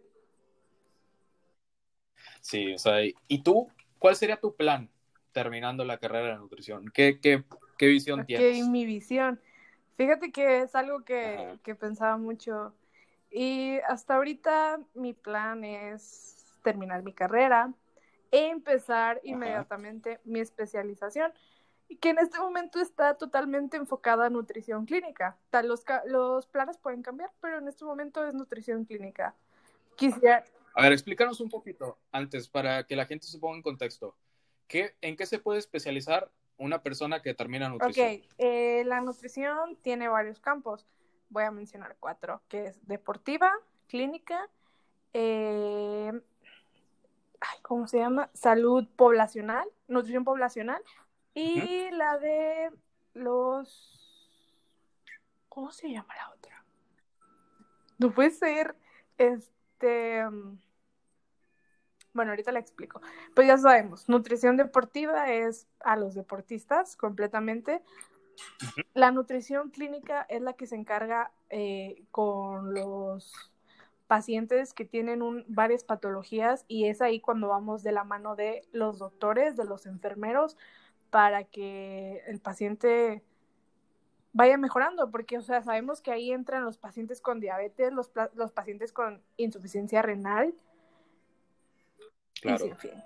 [2.42, 2.98] Sí, o sea,
[3.28, 3.70] ¿y tú?
[3.98, 4.90] ¿Cuál sería tu plan
[5.32, 6.90] terminando la carrera de nutrición?
[6.94, 7.44] ¿Qué, qué,
[7.78, 8.68] qué visión okay, tienes?
[8.68, 9.40] mi visión.
[9.98, 12.74] Fíjate que es algo que, que pensaba mucho.
[13.30, 17.74] Y hasta ahorita mi plan es terminar mi carrera
[18.32, 19.22] e empezar Ajá.
[19.24, 21.34] inmediatamente mi especialización,
[22.00, 25.38] que en este momento está totalmente enfocada a nutrición clínica.
[25.64, 29.36] Los, los planes pueden cambiar, pero en este momento es nutrición clínica.
[29.96, 30.44] Quisiera...
[30.80, 34.16] A ver, explícanos un poquito antes para que la gente se ponga en contexto.
[34.66, 38.08] ¿Qué, ¿En qué se puede especializar una persona que termina nutrición?
[38.16, 40.88] Ok, eh, la nutrición tiene varios campos.
[41.28, 43.52] Voy a mencionar cuatro, que es deportiva,
[43.88, 44.50] clínica,
[45.12, 46.14] eh,
[47.62, 48.30] ¿cómo se llama?
[48.34, 50.82] Salud poblacional, nutrición poblacional
[51.34, 51.92] y uh -huh.
[51.92, 52.72] la de
[53.16, 54.32] los,
[55.50, 56.64] ¿cómo se llama la otra?
[57.98, 58.78] No puede ser,
[59.18, 60.24] este,
[62.20, 63.00] bueno, ahorita la explico.
[63.34, 67.82] Pues ya sabemos, nutrición deportiva es a los deportistas completamente.
[67.82, 68.86] Uh -huh.
[68.94, 73.34] La nutrición clínica es la que se encarga eh, con los
[74.08, 78.68] pacientes que tienen un, varias patologías y es ahí cuando vamos de la mano de
[78.74, 80.58] los doctores, de los enfermeros,
[81.10, 83.24] para que el paciente
[84.34, 88.52] vaya mejorando, porque, o sea, sabemos que ahí entran los pacientes con diabetes, los, los
[88.52, 90.54] pacientes con insuficiencia renal.
[92.42, 92.66] Claro.
[92.66, 93.04] Y, en fin.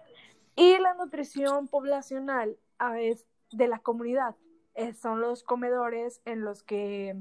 [0.55, 2.57] y la nutrición poblacional
[2.97, 4.35] es de la comunidad.
[4.73, 7.15] Es, son los comedores en los que,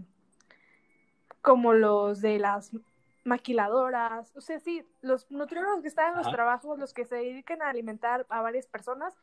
[1.43, 2.73] como los de las
[3.25, 6.37] maquiladoras, o sea, sí, los nutriólogos que están en los Ajá.
[6.37, 9.15] trabajos, los que se dedican a alimentar a varias personas,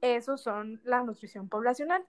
[0.00, 2.06] esos son la nutrición poblacional.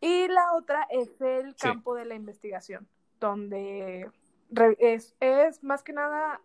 [0.00, 1.60] Y la otra es el sí.
[1.60, 2.88] campo de la investigación,
[3.20, 4.10] donde
[4.78, 6.40] es, es más que nada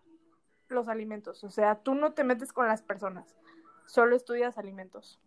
[0.74, 3.36] los alimentos, o sea, tú no te metes con las personas,
[3.86, 5.20] solo estudias alimentos.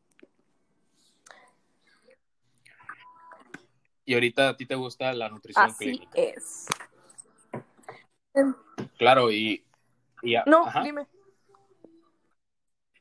[4.04, 6.11] Y ahorita a ti te gusta la nutrición Así clínica.
[6.14, 6.66] es.
[8.98, 9.64] Claro, y...
[10.22, 10.82] y no, Ajá.
[10.82, 11.06] dime.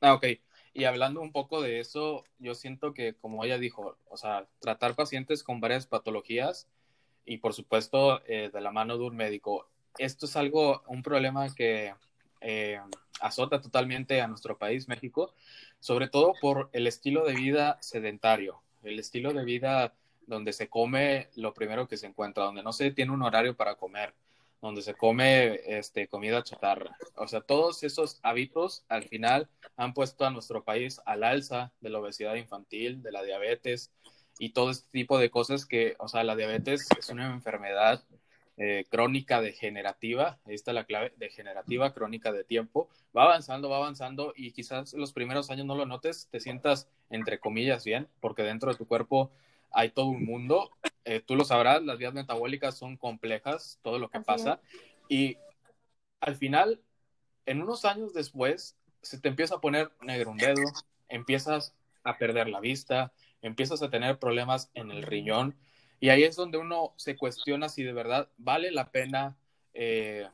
[0.02, 0.26] Ah, ok.
[0.74, 4.96] Y hablando un poco de eso, yo siento que, como ella dijo, o sea, tratar
[4.96, 6.68] pacientes con varias patologías
[7.24, 11.48] y, por supuesto, eh, de la mano de un médico, esto es algo, un problema
[11.56, 11.96] que
[12.48, 12.80] eh,
[13.20, 15.34] azota totalmente a nuestro país, México,
[15.80, 19.96] sobre todo por el estilo de vida sedentario, el estilo de vida
[20.28, 23.76] donde se come lo primero que se encuentra, donde no se tiene un horario para
[23.76, 24.14] comer,
[24.62, 26.96] donde se come este, comida chatarra.
[27.16, 31.90] O sea, todos esos hábitos al final han puesto a nuestro país al alza de
[31.90, 33.92] la obesidad infantil, de la diabetes
[34.38, 38.04] y todo este tipo de cosas que, o sea, la diabetes es una enfermedad
[38.58, 44.34] eh, crónica degenerativa, ahí está la clave, degenerativa crónica de tiempo, va avanzando, va avanzando
[44.36, 48.72] y quizás los primeros años no lo notes, te sientas entre comillas bien, porque dentro
[48.72, 49.32] de tu cuerpo
[49.72, 50.72] hay todo un mundo,
[51.04, 54.62] eh, tú lo sabrás, las vías metabólicas son complejas, todo lo que Así pasa,
[55.10, 55.38] y
[56.22, 56.82] al final
[57.46, 60.64] en unos años después se te empieza a poner negro un dedo,
[61.10, 65.56] empiezas a perder la vista, empiezas a tener problemas en el riñón
[66.06, 69.36] y ahí es donde uno se cuestiona si de verdad vale la pena
[69.74, 70.30] eh,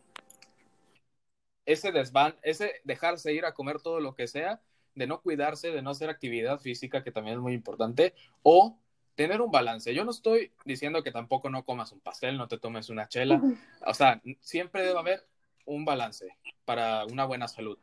[1.65, 4.61] ese desván, ese dejarse ir a comer todo lo que sea,
[4.95, 8.13] de no cuidarse, de no hacer actividad física, que también es muy importante,
[8.43, 8.77] o
[9.15, 9.93] tener un balance.
[9.93, 13.41] Yo no estoy diciendo que tampoco no comas un pastel, no te tomes una chela.
[13.87, 15.25] O sea, siempre debe haber
[15.63, 17.79] un balance para una buena salud.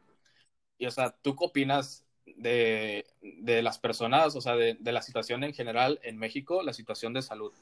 [0.76, 2.05] Y, o sea, ¿tú qué opinas
[2.36, 6.74] de, de las personas, o sea, de, de, la situación en general en México, la
[6.74, 7.55] situación de salud?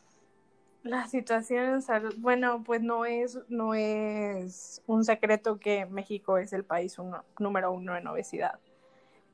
[0.82, 6.52] La situación en salud, bueno, pues no es, no es un secreto que México es
[6.52, 8.60] el país uno, número uno en obesidad.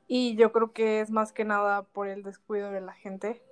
[0.06, 3.42] Y yo creo que es más que nada por el descuido de la gente.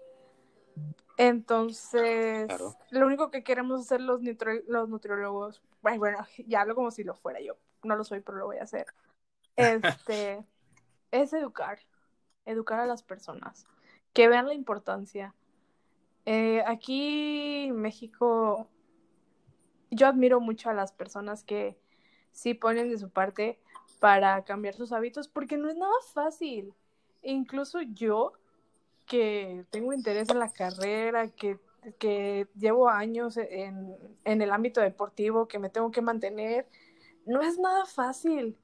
[1.17, 2.49] Entonces,
[2.91, 4.23] lo único que queremos hacer los,
[4.67, 8.47] los nutriólogos, bueno, ya hablo como si lo fuera yo, no lo soy, pero lo
[8.47, 8.87] voy a hacer,
[9.57, 10.43] este,
[11.11, 11.81] es educar,
[12.47, 13.67] educar a las personas,
[14.15, 15.35] que vean la importancia.
[16.27, 18.69] Eh, aquí en México,
[19.91, 21.79] yo admiro mucho a las personas que
[22.33, 23.59] sí ponen de su parte
[23.99, 26.75] para cambiar sus hábitos, porque no es nada fácil.
[27.23, 28.33] Incluso yo,
[29.07, 31.59] que tengo interés en la carrera, que,
[31.99, 36.67] que llevo años en, en, el ámbito deportivo, que me tengo que mantener,
[37.27, 38.57] no es nada fácil.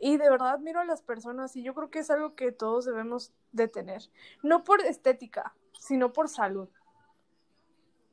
[0.00, 2.86] Y de verdad miro a las personas y yo creo que es algo que todos
[2.86, 4.02] debemos de tener.
[4.42, 6.68] No por estética, sino por salud.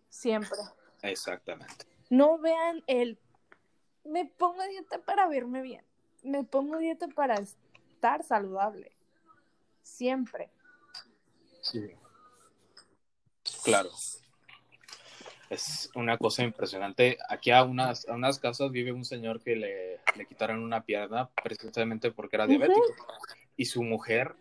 [0.10, 0.58] Siempre.
[1.01, 1.86] Exactamente.
[2.10, 3.20] No vean el...
[4.03, 5.84] Me pongo dieta para verme bien.
[6.24, 8.91] Me pongo dieta para estar saludable.
[9.84, 10.49] Siempre.
[11.62, 11.91] Sí.
[13.64, 13.89] Claro.
[15.49, 17.18] Es una cosa impresionante.
[17.30, 21.30] Aquí a unas, a unas casas vive un señor que le, le quitaron una pierna
[21.41, 22.82] precisamente porque era diabético.
[23.55, 24.36] Y su mujer,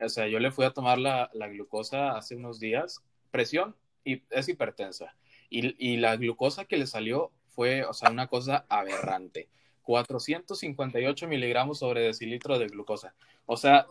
[0.00, 4.48] o sea, yo le fui a tomar la, la glucosa hace unos días, presión, es
[4.48, 5.14] hipertensa.
[5.50, 9.48] Y, y, la glucosa que le salió fue, o sea, una cosa aberrante.
[9.82, 13.14] 458 miligramos sobre decilitro de glucosa.
[13.46, 13.86] O sea,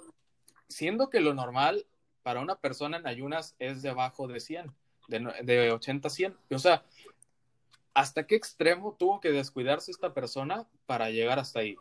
[0.68, 1.86] siendo que lo normal
[2.24, 4.72] para una persona en ayunas es debajo de 100,
[5.08, 6.38] de, de 80 a 100.
[6.52, 6.84] O sea,
[7.94, 11.76] ¿hasta qué extremo tuvo que descuidarse esta persona para llegar hasta ahí?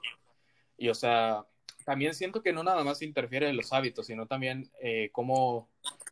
[0.76, 1.47] Y o sea,
[1.85, 5.68] también siento que no nada más interfiere en los hábitos, sino también eh, cómo,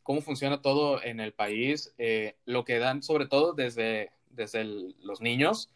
[0.08, 4.96] cómo funciona todo en el país, eh, lo que dan sobre todo desde, desde el,
[5.02, 5.68] los niños,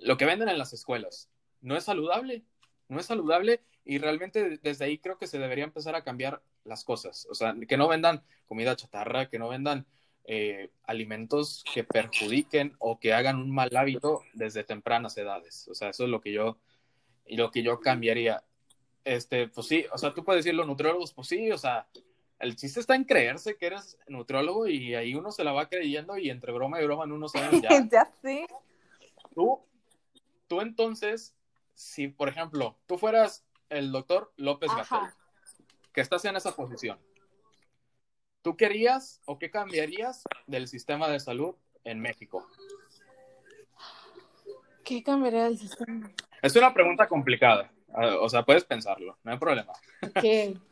[0.00, 1.30] lo que venden en las escuelas.
[1.60, 2.42] No es saludable,
[2.88, 6.82] no es saludable y realmente desde ahí creo que se debería empezar a cambiar las
[6.82, 7.28] cosas.
[7.30, 9.86] O sea, que no vendan comida chatarra, que no vendan
[10.24, 15.68] eh, alimentos que perjudiquen o que hagan un mal hábito desde tempranas edades.
[15.68, 16.58] O sea, eso es lo que yo,
[17.28, 18.42] lo que yo cambiaría.
[19.04, 21.86] Este, pues sí, o sea, tú puedes decir los nutriólogos, pues sí, o sea,
[22.38, 26.16] el chiste está en creerse que eres nutriólogo y ahí uno se la va creyendo
[26.16, 27.68] y entre broma y broma en unos años ya.
[27.90, 28.46] ya sí.
[29.34, 29.60] Tú,
[30.46, 31.34] tú entonces,
[31.74, 35.10] si por ejemplo, tú fueras el doctor López Gatel,
[35.92, 36.98] que estás en esa posición,
[38.42, 42.46] ¿tú querías o qué cambiarías del sistema de salud en México?
[44.84, 46.10] ¿Qué cambiaría del sistema?
[46.40, 47.70] Es una pregunta complicada.
[48.20, 49.72] O sea, puedes pensarlo, no hay problema.
[50.20, 50.56] ¿Qué?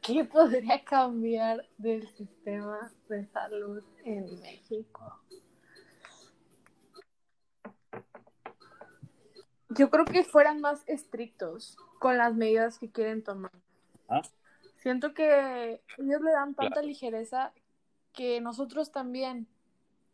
[0.00, 5.20] ¿qué podría cambiar del sistema de salud en México?
[9.70, 13.52] Yo creo que fueran más estrictos con las medidas que quieren tomar.
[14.08, 14.22] ¿Ah?
[14.78, 16.86] Siento que ellos le dan tanta claro.
[16.86, 17.52] ligereza
[18.12, 19.46] que nosotros también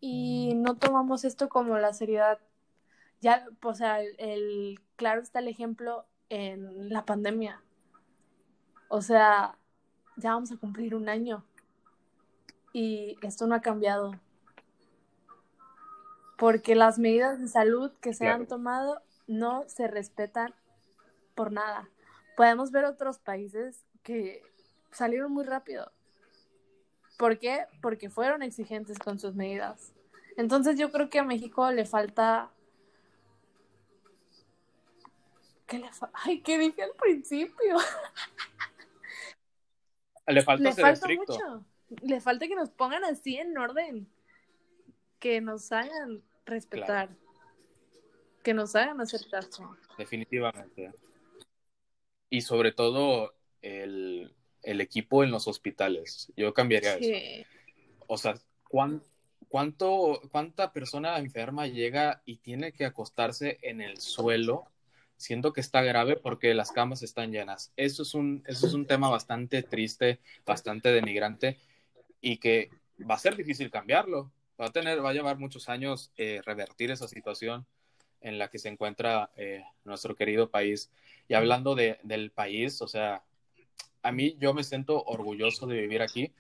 [0.00, 2.38] y no tomamos esto como la seriedad.
[3.22, 7.62] Ya, o sea, el, el claro está el ejemplo en la pandemia.
[8.88, 9.56] O sea,
[10.16, 11.44] ya vamos a cumplir un año
[12.72, 14.12] y esto no ha cambiado.
[16.36, 18.42] Porque las medidas de salud que se claro.
[18.42, 20.54] han tomado no se respetan
[21.34, 21.88] por nada.
[22.36, 24.42] Podemos ver otros países que
[24.90, 25.90] salieron muy rápido.
[27.18, 27.66] ¿Por qué?
[27.80, 29.92] Porque fueron exigentes con sus medidas.
[30.36, 32.50] Entonces yo creo que a México le falta...
[35.66, 36.10] ¿Qué le fa...
[36.12, 37.76] Ay, ¿qué dije al principio?
[40.26, 41.32] Le falta le ser falta estricto.
[41.32, 41.64] mucho.
[42.02, 44.08] Le falta que nos pongan así en orden.
[45.18, 47.08] Que nos hagan respetar.
[47.08, 47.16] Claro.
[48.42, 49.76] Que nos hagan hacer caso.
[49.98, 50.92] Definitivamente.
[52.28, 56.32] y sobre todo el, el equipo en los hospitales.
[56.36, 57.12] Yo cambiaría Sí.
[57.14, 57.48] eso.
[58.08, 58.34] O sea,
[58.68, 59.02] ¿cuán-
[59.48, 64.64] cuánto, ¿cuánta persona enferma llega y tiene que acostarse en el suelo?
[65.16, 67.72] Siento que está grave porque las camas están llenas.
[67.76, 71.58] Eso es un, eso es un tema bastante triste, bastante denigrante
[72.20, 72.70] y que
[73.08, 74.30] va a ser difícil cambiarlo.
[74.60, 77.66] Va a tener, va a llevar muchos años eh, revertir esa situación
[78.20, 80.90] en la que se encuentra eh, nuestro querido país.
[81.28, 83.22] Y hablando de, del país, o sea,
[84.02, 86.32] a mí yo me siento orgulloso de vivir aquí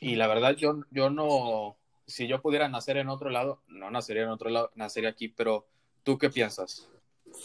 [0.00, 1.76] y la verdad yo, yo no,
[2.06, 5.66] si yo pudiera nacer en otro lado, no nacería en otro lado, nacería aquí, pero
[6.02, 6.88] ¿tú qué piensas?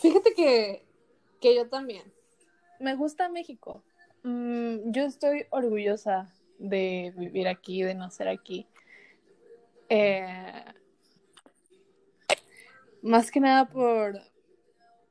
[0.01, 0.85] Fíjate que,
[1.41, 2.03] que yo también.
[2.79, 3.83] Me gusta México.
[4.23, 8.67] Mm, yo estoy orgullosa de vivir aquí, de nacer aquí.
[9.89, 10.63] Eh,
[13.01, 14.19] más que nada por,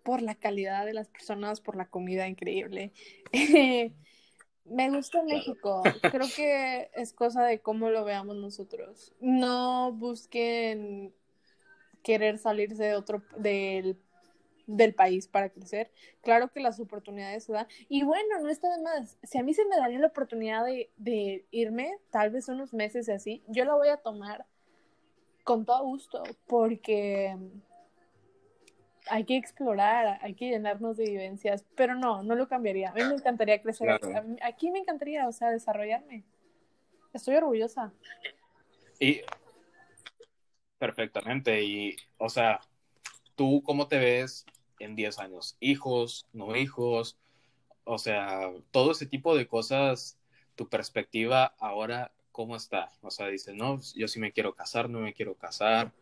[0.03, 2.93] por la calidad de las personas, por la comida increíble.
[4.65, 5.83] Me gusta México.
[6.03, 9.15] Creo que es cosa de cómo lo veamos nosotros.
[9.21, 11.15] No busquen
[12.03, 13.97] querer salirse de otro del,
[14.67, 15.91] del país para crecer.
[16.23, 17.67] Claro que las oportunidades se dan.
[17.89, 19.19] Y bueno, no está de más.
[19.23, 23.09] Si a mí se me daría la oportunidad de, de irme, tal vez unos meses
[23.09, 24.47] y así, yo la voy a tomar
[25.45, 27.37] con todo gusto, porque
[29.09, 32.91] hay que explorar, hay que llenarnos de vivencias, pero no, no lo cambiaría.
[32.91, 34.19] A mí me encantaría crecer Claro.
[34.19, 34.37] aquí.
[34.43, 36.25] Aquí me encantaría, o sea, desarrollarme.
[37.13, 37.93] Estoy orgullosa.
[38.99, 39.21] Y
[40.79, 42.61] perfectamente, y o sea,
[43.37, 44.45] ¿tú cómo te ves
[44.79, 45.57] en 10 años?
[45.61, 47.19] ¿Hijos, no hijos?
[47.85, 50.19] O sea, todo ese tipo de cosas,
[50.55, 52.91] tu perspectiva ahora, ¿cómo está?
[53.03, 55.93] O sea, dices, no, yo sí me quiero casar, no me quiero casar.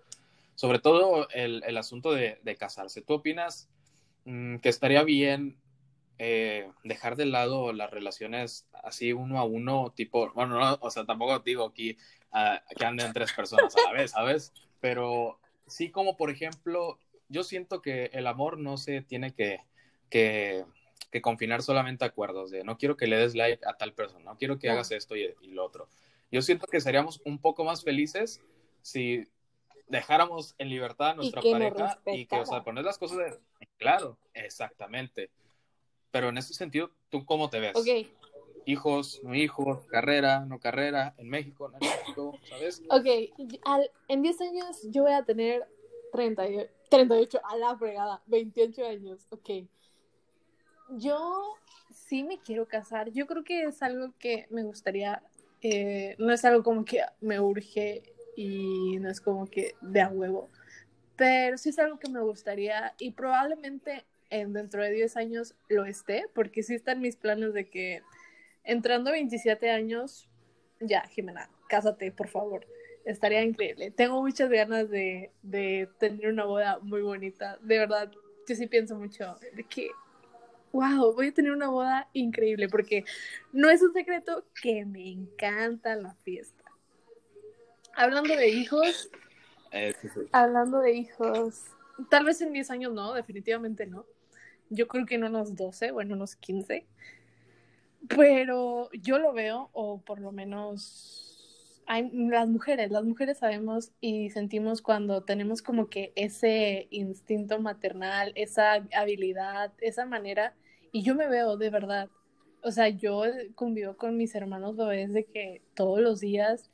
[0.54, 3.02] Sobre todo el, el asunto de, de casarse.
[3.02, 3.68] ¿Tú opinas
[4.24, 5.58] mm, que estaría bien
[6.18, 11.04] eh, dejar de lado las relaciones así uno a uno, tipo, bueno, no, o sea,
[11.04, 11.96] tampoco digo aquí
[12.30, 14.52] ah, que anden tres personas a la vez, ¿sabes?
[14.80, 19.60] Pero sí como, por ejemplo, yo siento que el amor no se tiene que,
[20.10, 20.64] que,
[21.10, 24.24] que confinar solamente a acuerdos de no quiero que le des like a tal persona,
[24.24, 25.88] no quiero que hagas esto y, y lo otro.
[26.30, 28.40] Yo siento que seríamos un poco más felices
[28.82, 29.26] si
[29.88, 33.38] dejáramos en libertad a nuestra pareja y que, o sea, poner las cosas de...
[33.76, 35.30] Claro, exactamente.
[36.10, 37.76] Pero en ese sentido, ¿tú cómo te ves?
[37.76, 38.08] Ok,
[38.66, 42.82] Hijos, no hijos, carrera, no carrera, en México, no en México, ¿sabes?
[42.88, 43.06] ok.
[43.64, 45.66] al- en 10 años yo voy a tener
[46.14, 49.50] 30 y- 38, a la fregada, 28 años, ok.
[50.90, 51.56] Yo
[51.90, 53.10] sí me quiero casar.
[53.10, 55.22] Yo creo que es algo que me gustaría.
[55.66, 58.02] eh, no es algo como que me urge
[58.36, 60.50] y no es como que de a huevo.
[61.16, 65.86] Pero sí es algo que me gustaría y probablemente en, dentro de 10 años lo
[65.86, 68.02] esté, porque sí están mis planes de que
[68.62, 70.28] entrando a 27 años,
[70.80, 72.66] ya, Jimena, cásate, por favor.
[73.04, 73.90] Estaría increíble.
[73.90, 77.58] Tengo muchas ganas de, de tener una boda muy bonita.
[77.60, 78.10] De verdad,
[78.48, 79.90] yo sí pienso mucho de que,
[80.72, 83.04] wow, voy a tener una boda increíble, porque
[83.52, 86.64] no es un secreto que me encanta la fiesta.
[87.94, 89.10] Hablando de hijos,
[89.70, 90.20] Eh, sí, sí.
[90.30, 91.64] Hablando de hijos,
[92.08, 94.06] tal vez en 10 años no, definitivamente no.
[94.70, 96.86] Yo creo que en unos 12 o en unos 15.
[98.08, 101.33] Pero yo lo veo, o por lo menos
[101.86, 108.32] hay, las mujeres, las mujeres sabemos y sentimos cuando tenemos como que ese instinto maternal,
[108.34, 110.54] esa habilidad, esa manera,
[110.92, 112.08] y yo me veo de verdad.
[112.62, 113.24] O sea, yo
[113.54, 116.70] convivo con mis hermanos bebés de que todos los días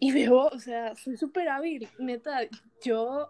[0.00, 2.40] y veo, o sea, soy súper hábil, neta,
[2.82, 3.28] yo,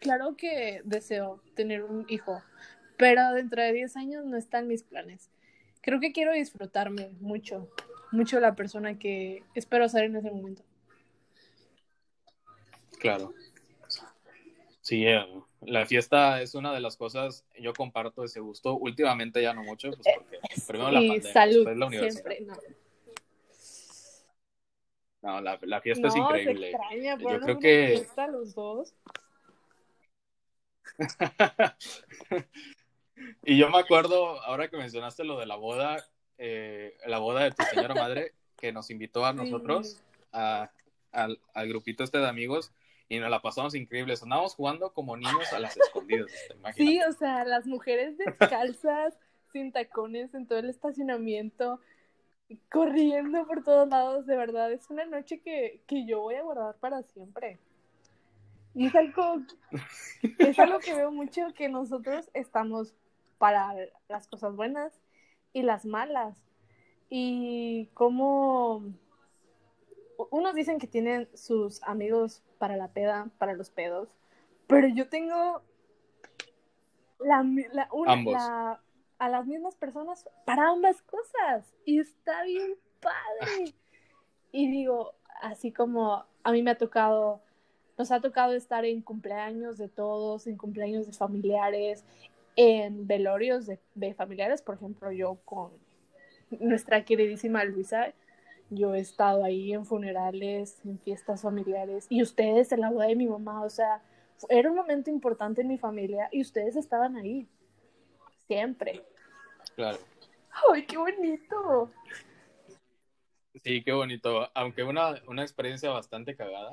[0.00, 2.42] claro que deseo tener un hijo,
[2.96, 5.30] pero dentro de 10 años no están mis planes.
[5.80, 7.70] Creo que quiero disfrutarme mucho,
[8.12, 10.62] mucho la persona que espero ser en ese momento.
[12.98, 13.32] Claro.
[14.80, 15.24] Sí, eh,
[15.62, 18.76] la fiesta es una de las cosas, yo comparto ese gusto.
[18.76, 22.12] Últimamente ya no mucho, pues porque primero la pandemia, salud, después la universidad.
[22.24, 22.54] siempre, no.
[25.22, 26.70] No, la, la fiesta es No, se increíble.
[26.70, 28.94] extraña, Yo creo que- fiesta los dos.
[33.44, 36.04] y yo me acuerdo, ahora que mencionaste lo de la boda,
[36.38, 40.70] eh, la boda de tu señora madre, que nos invitó a nosotros, a-
[41.12, 42.72] al, al grupito este de amigos,
[43.08, 44.22] y nos la pasamos increíbles.
[44.22, 46.30] Andábamos jugando como niños a las escondidas.
[46.74, 49.14] Sí, o sea, las mujeres descalzas,
[49.52, 51.80] sin tacones, en todo el estacionamiento,
[52.70, 56.76] corriendo por todos lados, de verdad, es una noche que, que yo voy a guardar
[56.76, 57.58] para siempre.
[58.74, 59.38] Y es algo,
[60.38, 62.92] es algo que veo mucho que nosotros estamos
[63.38, 63.74] para
[64.08, 64.92] las cosas buenas
[65.52, 66.36] y las malas.
[67.08, 68.82] Y como
[70.30, 74.08] unos dicen que tienen sus amigos para la peda, para los pedos,
[74.66, 75.62] pero yo tengo
[77.20, 77.44] la,
[77.92, 78.80] una,
[79.18, 83.74] a las mismas personas para ambas cosas y está bien padre.
[84.52, 87.42] Y digo, así como a mí me ha tocado,
[87.98, 92.04] nos ha tocado estar en cumpleaños de todos, en cumpleaños de familiares,
[92.56, 95.72] en velorios de, de familiares, por ejemplo, yo con
[96.50, 98.12] nuestra queridísima Luisa,
[98.70, 103.16] yo he estado ahí en funerales, en fiestas familiares, y ustedes en la boda de
[103.16, 104.02] mi mamá, o sea,
[104.48, 107.48] era un momento importante en mi familia y ustedes estaban ahí,
[108.46, 109.04] siempre.
[109.74, 109.98] Claro.
[110.72, 111.90] ¡Ay, qué bonito!
[113.62, 114.50] Sí, qué bonito.
[114.54, 116.72] Aunque una, una experiencia bastante cagada.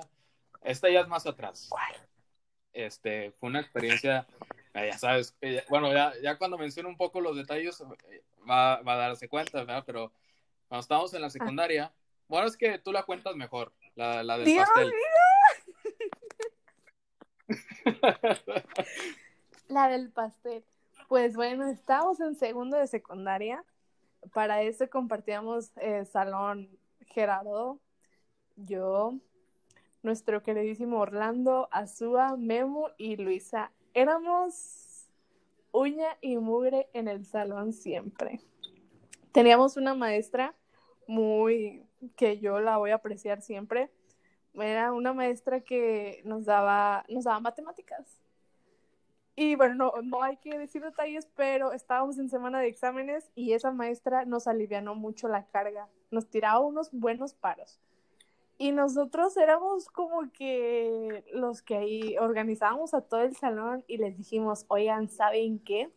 [0.62, 1.70] Esta ya es más atrás.
[2.72, 4.26] Este, fue una experiencia,
[4.74, 8.94] ya sabes, eh, bueno, ya, ya cuando menciono un poco los detalles eh, va, va
[8.94, 9.84] a darse cuenta, ¿verdad?
[9.86, 10.12] Pero
[10.68, 11.94] cuando estábamos en la secundaria,
[12.28, 14.94] bueno, es que tú la cuentas mejor, la, la del Dios pastel.
[19.68, 20.66] la del pastel.
[21.08, 23.64] Pues bueno, estábamos en segundo de secundaria.
[24.34, 26.70] Para eso compartíamos el salón
[27.08, 27.80] Gerardo,
[28.56, 29.14] yo,
[30.02, 33.72] nuestro queridísimo Orlando, Azúa, Memo y Luisa.
[33.94, 35.08] Éramos
[35.72, 38.40] uña y mugre en el salón siempre.
[39.32, 40.56] Teníamos una maestra
[41.08, 41.86] muy
[42.16, 43.92] que yo la voy a apreciar siempre.
[44.56, 48.20] Era una maestra que nos daba, nos daba matemáticas.
[49.36, 53.54] Y bueno, no, no hay que decir detalles, pero estábamos en semana de exámenes y
[53.54, 57.80] esa maestra nos alivianó mucho la carga, nos tiraba unos buenos paros.
[58.58, 64.16] Y nosotros éramos como que los que ahí organizábamos a todo el salón y les
[64.16, 65.92] dijimos, oigan, ¿saben qué?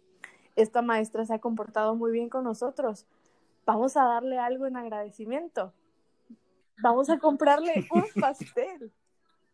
[0.57, 3.07] Esta maestra se ha comportado muy bien con nosotros.
[3.66, 5.72] Vamos a darle algo en agradecimiento.
[6.82, 8.92] Vamos a comprarle un pastel.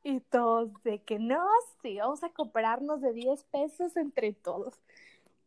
[0.05, 1.45] Y todos de que no,
[1.81, 4.81] sí, vamos a comprarnos de 10 pesos entre todos.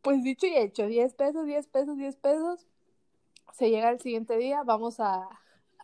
[0.02, 2.68] Pues dicho y hecho, 10 pesos, 10 pesos, 10 pesos.
[3.54, 5.28] Se llega el siguiente día, vamos a,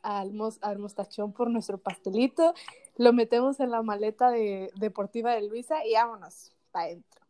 [0.02, 2.54] al, mostachón por nuestro pastelito,
[2.98, 7.22] lo metemos en la maleta de, deportiva de Luisa y vámonos para adentro.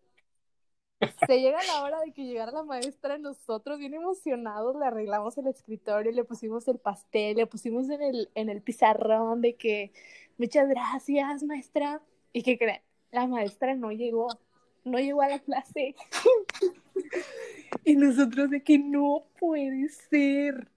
[1.27, 5.47] Se llega la hora de que llegara la maestra, nosotros bien emocionados le arreglamos el
[5.47, 9.91] escritorio, le pusimos el pastel, le pusimos en el, en el pizarrón de que
[10.37, 12.01] muchas gracias, maestra.
[12.33, 12.81] ¿Y qué creen?
[13.11, 14.27] La maestra no llegó,
[14.83, 15.95] no llegó a la clase.
[17.83, 20.69] y nosotros de que no puede ser.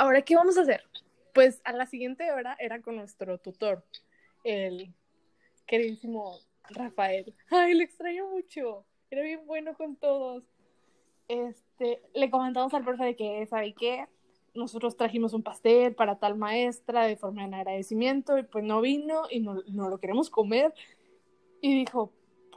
[0.00, 0.82] Ahora, ¿qué vamos a hacer?
[1.34, 3.84] Pues a la siguiente hora era con nuestro tutor,
[4.44, 4.94] el
[5.66, 6.38] queridísimo
[6.70, 7.34] Rafael.
[7.50, 8.86] Ay, le extraño mucho.
[9.10, 10.42] Era bien bueno con todos.
[11.28, 14.06] Este, le comentamos al profe de que, ¿sabe qué?
[14.54, 19.24] nosotros trajimos un pastel para tal maestra de forma de agradecimiento y pues no vino
[19.30, 20.72] y no, lo queremos comer.
[21.60, 22.10] Y dijo,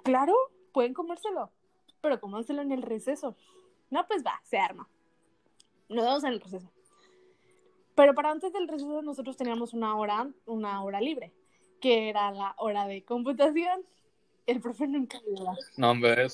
[0.06, 0.34] claro,
[0.72, 1.52] pueden comérselo,
[2.00, 3.36] pero comárselo en el receso.
[3.90, 4.88] No, pues va, se arma.
[5.90, 6.72] Nos vemos en el receso.
[7.96, 11.32] Pero para antes del receso nosotros teníamos una hora, una hora libre,
[11.80, 13.82] que era la hora de computación.
[14.46, 15.56] El profe nunca iba.
[15.78, 16.28] No, hombre,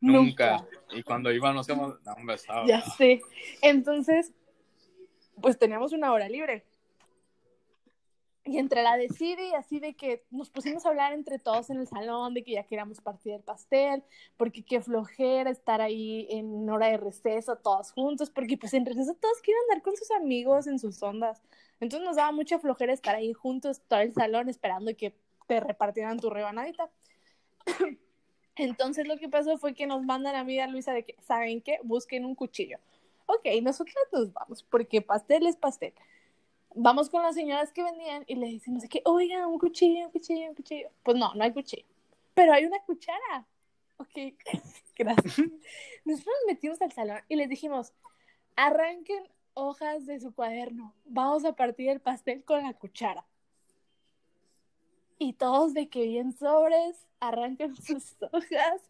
[0.00, 0.64] Nunca.
[0.92, 2.66] Y cuando iba, no sé, no, hombre, estaba.
[2.66, 3.20] Ya sé.
[3.62, 4.32] Entonces,
[5.40, 6.64] pues teníamos una hora libre.
[8.48, 11.78] Y entre la de y así de que nos pusimos a hablar entre todos en
[11.78, 14.02] el salón, de que ya queríamos partir el pastel,
[14.38, 19.14] porque qué flojera estar ahí en hora de receso todos juntos, porque pues en receso
[19.14, 21.42] todos quieren andar con sus amigos en sus ondas.
[21.78, 25.14] Entonces nos daba mucha flojera estar ahí juntos todo el salón esperando que
[25.46, 26.90] te repartieran tu rebanadita.
[28.56, 31.60] Entonces lo que pasó fue que nos mandan a mí a Luisa de que, ¿saben
[31.60, 31.80] qué?
[31.84, 32.78] Busquen un cuchillo
[33.28, 35.92] ok, nosotros nos vamos, porque pastel es pastel.
[36.80, 40.50] Vamos con las señoras que vendían y le decimos que, oigan, un cuchillo, un cuchillo,
[40.50, 40.88] un cuchillo.
[41.02, 41.84] Pues no, no hay cuchillo.
[42.34, 43.48] Pero hay una cuchara.
[43.96, 44.36] Ok,
[44.96, 45.38] gracias.
[46.04, 47.92] Nosotros nos metimos al salón y les dijimos,
[48.54, 49.24] arranquen
[49.54, 50.94] hojas de su cuaderno.
[51.04, 53.26] Vamos a partir el pastel con la cuchara.
[55.18, 58.88] Y todos de que bien sobres, arrancan sus hojas.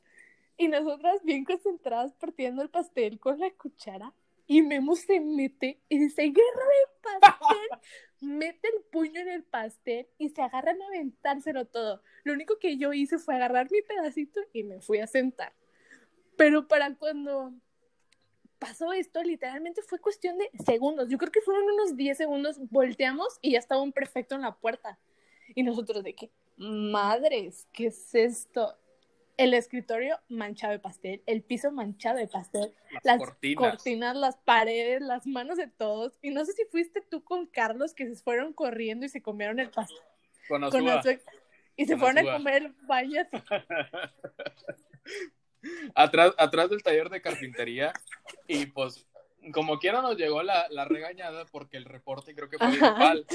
[0.59, 4.12] Y nosotras bien concentradas partiendo el pastel con la cuchara.
[4.49, 7.69] Y Memo se mete y dice, guerra de pastel.
[8.21, 12.03] mete el puño en el pastel y se agarran a aventárselo todo.
[12.25, 15.53] Lo único que yo hice fue agarrar mi pedacito y me fui a sentar.
[16.37, 17.53] Pero para cuando
[18.59, 21.09] pasó esto, literalmente fue cuestión de segundos.
[21.09, 22.59] Yo creo que fueron unos 10 segundos.
[22.71, 24.99] Volteamos y ya estaba un perfecto en la puerta.
[25.55, 28.77] Y nosotros de que, madres, ¿qué es esto?
[29.39, 33.70] El escritorio manchado de pastel, el piso manchado de pastel, Las las cortinas.
[33.70, 36.18] cortinas, las paredes, las manos de todos.
[36.22, 39.61] Y no sé si fuiste tú con Carlos que se fueron corriendo y se comieron
[39.61, 39.97] el pastel.
[40.49, 40.84] Con con
[41.76, 42.34] y se Con fueron Azúa.
[42.34, 43.22] a comer el baño
[45.95, 47.93] atrás, atrás del taller de carpintería
[48.49, 49.07] y pues
[49.53, 52.76] como quiera nos llegó la, la regañada porque el reporte creo que fue Ajá.
[52.89, 53.26] grupal.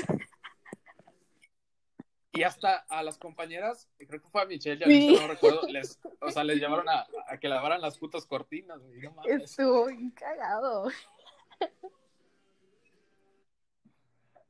[2.34, 5.21] Y hasta a las compañeras, creo que fue a Michelle y a Lisa, Sí.
[5.21, 8.81] no recuerdo, les, o sea, les llamaron a, a que lavaran las putas cortinas.
[8.81, 9.43] no mames.
[9.43, 10.89] Estuvo bien cagado.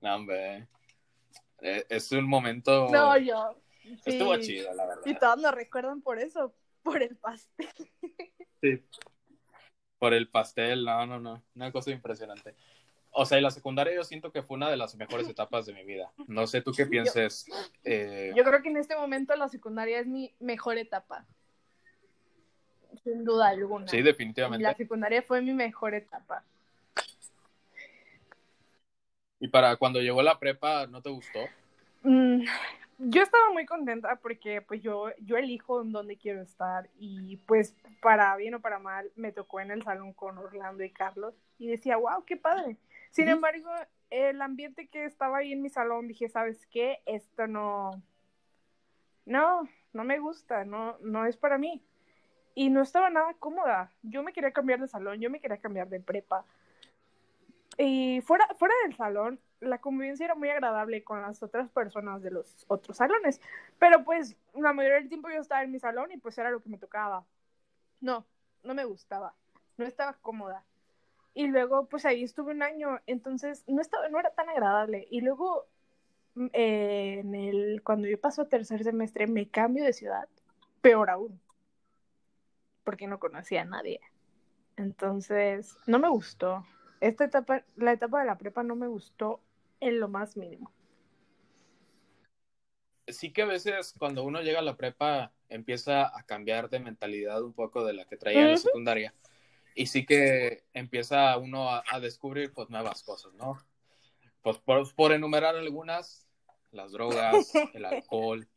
[0.01, 0.67] No, hombre.
[1.61, 2.89] Eh, Es un momento...
[2.89, 3.55] No, yo.
[3.83, 3.99] sí.
[4.05, 5.01] Estuvo chido, la verdad.
[5.05, 6.53] Y todos nos recuerdan por eso,
[6.83, 7.69] por el pastel.
[8.61, 8.81] Sí.
[9.99, 11.43] Por el pastel, no, no, no.
[11.55, 12.55] Una cosa impresionante.
[13.15, 15.73] O sea, y la secundaria yo siento que fue una de las mejores etapas de
[15.73, 16.11] mi vida.
[16.27, 17.45] No sé tú qué pienses.
[17.83, 21.25] eh, Yo creo que en este momento la secundaria es mi mejor etapa.
[23.03, 23.87] Sin duda alguna.
[23.87, 24.63] sí, definitivamente.
[24.63, 26.43] La secundaria fue mi mejor etapa.
[29.39, 31.39] Y para cuando llegó la prepa, ¿no te gustó?
[32.03, 32.45] Mm,
[32.99, 37.75] yo estaba muy contenta porque pues yo, yo elijo en dónde quiero estar y pues
[38.01, 41.67] para bien o para mal me tocó en el salón con Orlando y Carlos y
[41.67, 42.77] decía, wow, qué padre.
[43.13, 43.69] Sin embargo,
[44.09, 47.03] el ambiente que estaba ahí en mi salón, dije, ¿sabes qué?
[47.05, 48.01] Esto no,
[49.25, 51.83] no, no me gusta, no, no es para mí.
[52.55, 53.91] Y no estaba nada cómoda.
[54.01, 56.43] Yo me quería cambiar de salón, yo me quería cambiar de prepa.
[57.77, 62.31] Y fuera, fuera del salón, la convivencia era muy agradable con las otras personas de
[62.31, 63.39] los otros salones.
[63.77, 66.63] Pero pues la mayoría del tiempo yo estaba en mi salón y pues era lo
[66.63, 67.23] que me tocaba.
[68.01, 68.25] No,
[68.63, 69.35] no me gustaba.
[69.77, 70.63] No estaba cómoda.
[71.33, 75.07] Y luego pues ahí estuve un año, entonces no, estaba, no era tan agradable.
[75.09, 75.67] Y luego
[76.35, 80.27] mm, eh, en el, cuando yo paso a tercer semestre me cambio de ciudad,
[80.81, 81.39] peor aún.
[82.83, 84.01] Porque no conocía a nadie.
[84.75, 86.65] Entonces, no me gustó.
[86.99, 89.39] Esta etapa, la etapa de la prepa no me gustó
[89.79, 90.71] en lo más mínimo.
[93.07, 97.43] Sí que a veces cuando uno llega a la prepa empieza a cambiar de mentalidad
[97.43, 99.13] un poco de la que traía en la secundaria.
[99.75, 103.57] Y sí que empieza uno a, a descubrir pues nuevas cosas, ¿no?
[104.41, 106.27] Pues por, por enumerar algunas,
[106.71, 108.47] las drogas, el alcohol,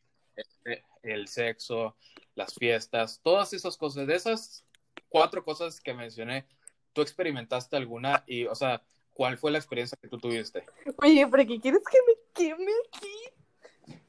[0.65, 1.97] el, el sexo,
[2.35, 4.07] las fiestas, todas esas cosas.
[4.07, 4.67] De esas
[5.09, 6.47] cuatro cosas que mencioné,
[6.93, 8.25] ¿tú experimentaste alguna?
[8.27, 10.65] Y, o sea, ¿cuál fue la experiencia que tú tuviste?
[10.99, 14.01] Oye, ¿pero qué quieres que me queme aquí?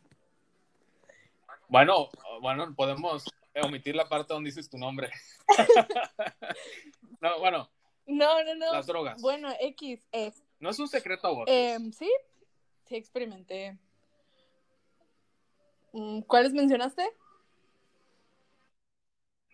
[1.70, 2.10] Bueno,
[2.42, 3.26] bueno, podemos
[3.62, 5.10] omitir la parte donde dices tu nombre.
[7.22, 7.70] no, bueno,
[8.06, 8.74] No, no, no.
[8.74, 9.22] las drogas.
[9.22, 11.44] Bueno, X, eh, No es un secreto a vos.
[11.48, 12.10] em, sí,
[12.86, 13.78] sí experimenté.
[15.94, 17.04] Mm, ¿Cuáles mencionaste?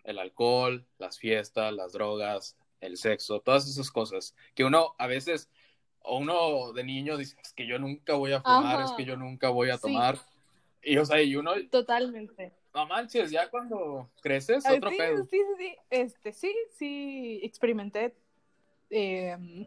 [0.02, 5.48] El alcohol, las fiestas, las drogas, el sexo, todas esas cosas que uno a veces,
[6.00, 8.84] o uno de niño dice, es que yo nunca voy a fumar, Ajá.
[8.84, 9.82] es que yo nunca voy a Sí.
[9.82, 10.18] tomar.
[10.82, 12.52] Y o sea, y uno, Totalmente.
[12.74, 15.24] No manches, ya cuando creces, otro sí, pedo.
[15.24, 18.14] sí, sí, sí, este, sí, sí, experimenté.
[18.90, 19.66] em,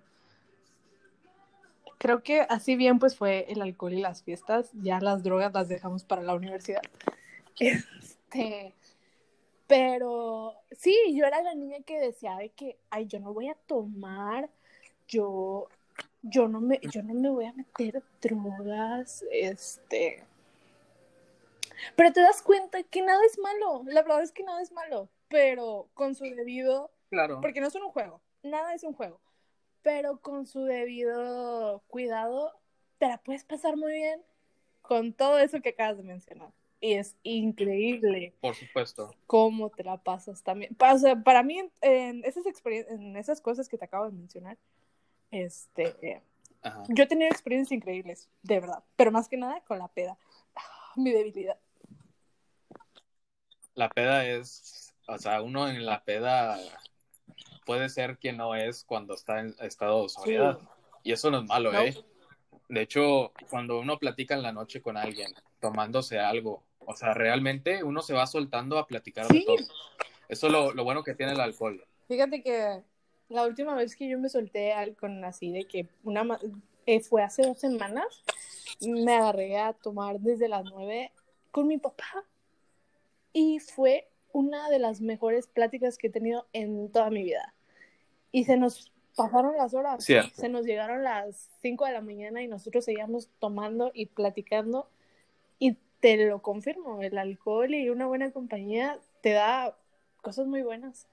[1.97, 5.70] creo que así bien pues fue el alcohol y las fiestas, ya las drogas las
[5.70, 6.82] dejamos para la universidad.
[7.60, 8.76] Este,
[9.66, 13.55] pero sí, yo era la niña que decía de que, ay, yo no voy a
[13.55, 14.49] tomar,
[15.08, 15.70] yo,
[16.22, 20.27] yo no me, yo no me voy a meter drogas, este.
[21.96, 25.10] Pero te das cuenta que nada es malo, la verdad es que nada es malo,
[25.28, 27.40] pero con su debido, Claro.
[27.42, 29.20] porque no es un juego, nada es un juego,
[29.82, 32.54] pero con su debido cuidado
[32.98, 34.22] te la puedes pasar muy bien
[34.82, 36.50] con todo eso que acabas de mencionar.
[36.80, 39.12] Y es increíble Por supuesto.
[39.26, 40.76] cómo te la pasas también.
[40.80, 44.58] O sea, para mí, en, esas en esas cosas que te acabo de mencionar,
[45.32, 46.22] este, eh,
[46.62, 46.84] Ajá.
[46.90, 50.18] yo he tenido experiencias increíbles, de verdad, pero más que nada con la peda.
[50.56, 51.58] Ah, Mi debilidad.
[53.78, 56.58] La peda es, o sea, uno en la peda
[57.64, 60.58] puede ser quien no es cuando está en estado de sobriedad.
[61.04, 61.72] Y eso no es malo.
[61.80, 61.96] ¿eh?
[62.70, 67.84] De hecho, cuando uno platica en la noche con alguien, tomándose algo, o sea, realmente
[67.84, 69.42] uno se va soltando a platicar Sí.
[69.42, 69.58] de todo.
[70.28, 71.86] Eso es lo, lo bueno que tiene el alcohol.
[72.08, 72.82] Fíjate que
[73.30, 76.26] la última vez que yo me solté con así de que una
[76.88, 78.24] eh, fue hace dos semanas,
[78.82, 81.12] me agarré a tomar desde las nueve
[81.52, 82.26] con mi papá
[83.38, 87.54] y fue una de las mejores pláticas que he tenido en toda mi vida.
[88.32, 92.48] Y se nos pasaron las horas, se nos llegaron las cinco de la mañana y
[92.48, 94.90] nosotros seguíamos tomando y platicando
[95.60, 99.78] y te lo confirmo, el alcohol y una buena compañía te da
[100.24, 101.08] cosas muy buenas.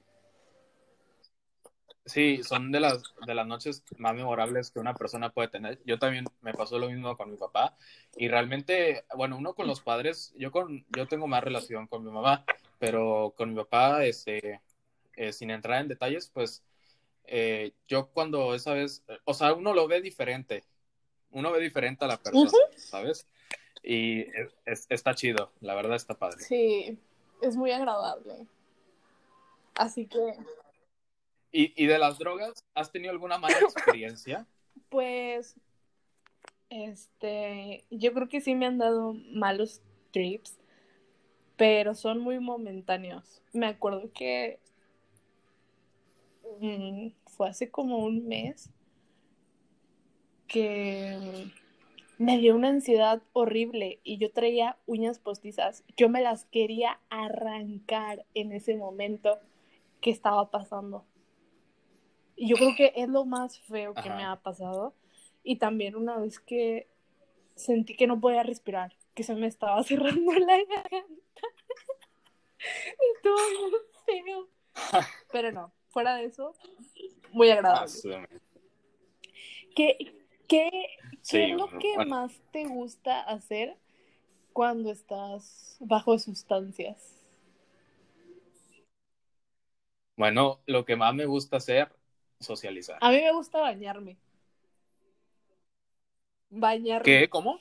[2.07, 5.81] Sí, son de las, de las noches más memorables que una persona puede tener.
[5.87, 7.77] Yo también me pasó lo mismo con mi papá
[8.17, 12.11] y realmente, bueno, uno con los padres, yo con, yo tengo más relación con mi
[12.11, 12.45] mamá,
[12.79, 14.61] pero con mi papá, este,
[15.17, 16.63] eh, sin entrar en detalles, pues
[17.25, 20.63] eh, yo cuando esa vez, o sea, uno lo ve diferente,
[21.31, 23.27] uno ve diferente a la persona, ¿sabes?
[23.83, 24.27] Y
[24.65, 26.41] está chido, la verdad está padre.
[26.41, 26.99] Sí,
[27.41, 28.47] es muy agradable.
[29.75, 30.37] Así que...
[31.57, 34.45] ¿Y, de las drogas, has tenido alguna mala experiencia?
[34.89, 35.55] pues,
[36.69, 39.81] este, yo creo que sí me han dado malos
[40.11, 40.59] trips,
[41.57, 43.41] pero son muy momentáneos.
[43.53, 44.59] Me acuerdo que
[46.61, 48.71] mm, fue hace como un mes
[50.49, 51.53] que
[52.19, 55.85] me dio una ansiedad horrible y yo traía uñas postizas.
[55.97, 59.39] Yo me las quería arrancar en ese momento
[60.01, 61.05] que estaba pasando.
[62.37, 64.95] Y yo creo que es lo más feo que me ha pasado.
[65.43, 66.89] Y también una vez que
[67.55, 71.49] sentí que no podía respirar, que se me estaba cerrando la garganta.
[73.17, 74.49] Estuvo muy feo.
[75.33, 76.55] Pero no, fuera de eso,
[77.33, 77.93] muy agradable.
[79.75, 80.15] ¿Qué,
[80.49, 80.71] qué,
[81.29, 83.77] qué es lo que más te gusta hacer
[84.53, 87.15] cuando estás bajo sustancias?
[90.17, 91.91] Bueno, lo que más me gusta hacer
[92.41, 92.99] socializar.
[93.01, 94.17] A mí me gusta bañarme.
[96.51, 97.05] Bañarme.
[97.05, 97.29] ¿Qué?
[97.29, 97.61] ¿Cómo?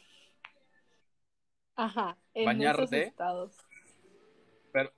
[1.76, 3.04] Ajá, en Bañarte.
[3.04, 3.56] estados.
[4.72, 4.92] Pero,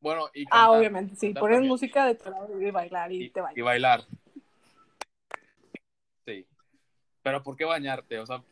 [0.00, 1.32] bueno, y Ah, obviamente, sí.
[1.32, 2.18] Pones música de
[2.60, 3.56] y bailar y, te bañas.
[3.56, 4.04] Y bailar.
[6.26, 6.46] Sí.
[7.22, 8.18] Pero ¿por qué bañarte?
[8.18, 8.42] O sea,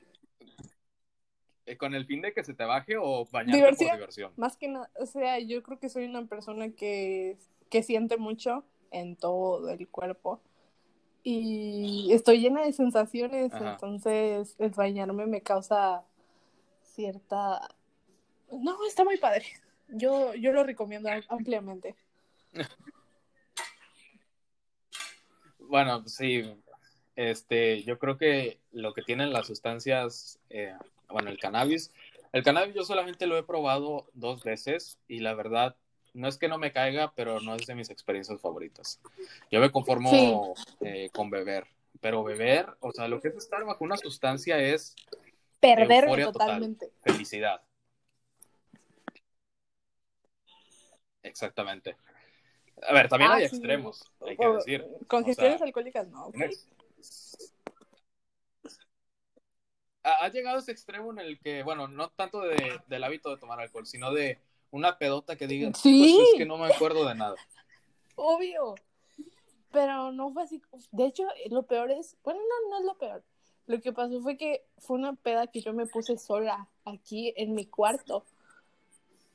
[1.67, 4.33] eh, ¿con el fin de que se te baje o bañarte por diversión?
[4.37, 7.37] Más que nada, o sea, yo creo que soy una persona que,
[7.69, 10.41] que siente mucho en todo el cuerpo.
[11.23, 16.05] Y estoy llena de sensaciones, entonces el bañarme me causa
[16.83, 17.69] cierta...
[18.51, 19.45] No, está muy padre.
[19.89, 21.97] Yo, yo lo recomiendo ampliamente.
[25.69, 26.51] Bueno, sí,
[27.15, 30.75] este, yo creo que lo que tienen las sustancias, eh,
[31.11, 31.93] bueno, el cannabis,
[32.33, 35.77] el cannabis yo solamente lo he probado dos veces y la verdad
[36.15, 39.01] no es que no me caiga, pero no es de mis experiencias favoritas.
[39.51, 41.67] Yo me conformo eh, con beber,
[42.01, 44.95] pero beber, o sea, lo que es estar bajo una sustancia es
[45.61, 46.91] perder totalmente.
[47.03, 47.63] felicidad.
[51.23, 51.97] Exactamente.
[52.87, 54.87] A ver, también ah, hay extremos, hay que decir.
[55.09, 56.31] Con gestiones alcohólicas no.
[60.05, 63.61] Ha, llegado ese extremo en el que, bueno, no tanto de, del hábito de tomar
[63.61, 64.39] alcohol, sino de
[64.71, 66.17] una pedota que diga, sí.
[66.17, 67.37] pues es que no me acuerdo de nada.
[68.17, 68.75] Obvio.
[69.71, 70.63] Pero no fue así.
[70.93, 73.23] De hecho, lo peor es, bueno, no, no es lo peor.
[73.67, 77.55] Lo que pasó fue que fue una peda que yo me puse sola aquí en
[77.55, 78.25] mi cuarto.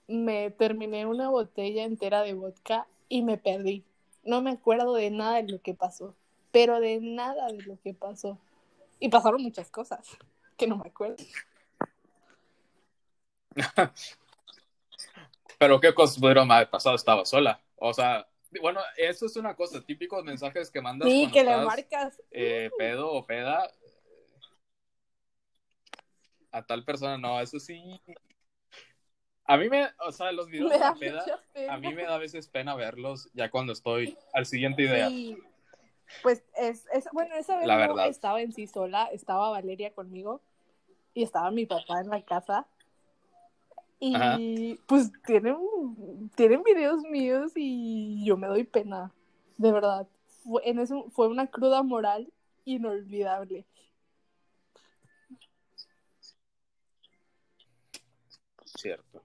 [0.07, 3.83] Me terminé una botella entera de vodka y me perdí.
[4.23, 6.15] No me acuerdo de nada de lo que pasó,
[6.51, 8.39] pero de nada de lo que pasó.
[8.99, 9.99] Y pasaron muchas cosas
[10.57, 11.17] que no me acuerdo.
[15.63, 17.61] Pero qué cosas pudieron haber pasado, estaba sola.
[17.77, 18.27] O sea,
[18.61, 21.07] bueno, eso es una cosa, típicos mensajes que mandas.
[21.07, 22.21] Sí, que le marcas.
[22.31, 23.71] Eh, pedo o peda.
[26.51, 27.81] A tal persona, no, eso sí.
[29.45, 31.25] A mí me, o sea, los videos de la peda,
[31.69, 35.07] a mí me da a veces pena verlos ya cuando estoy al siguiente idea.
[35.07, 35.37] Sí.
[36.23, 40.41] Pues es, es, bueno, esa vez la no estaba en sí sola, estaba Valeria conmigo
[41.13, 42.67] y estaba mi papá en la casa
[43.99, 45.57] y pues tienen,
[46.35, 49.11] tienen videos míos y yo me doy pena,
[49.57, 50.07] de verdad.
[50.43, 52.31] Fue, en eso, fue una cruda moral
[52.65, 53.65] inolvidable.
[58.65, 59.23] Cierto.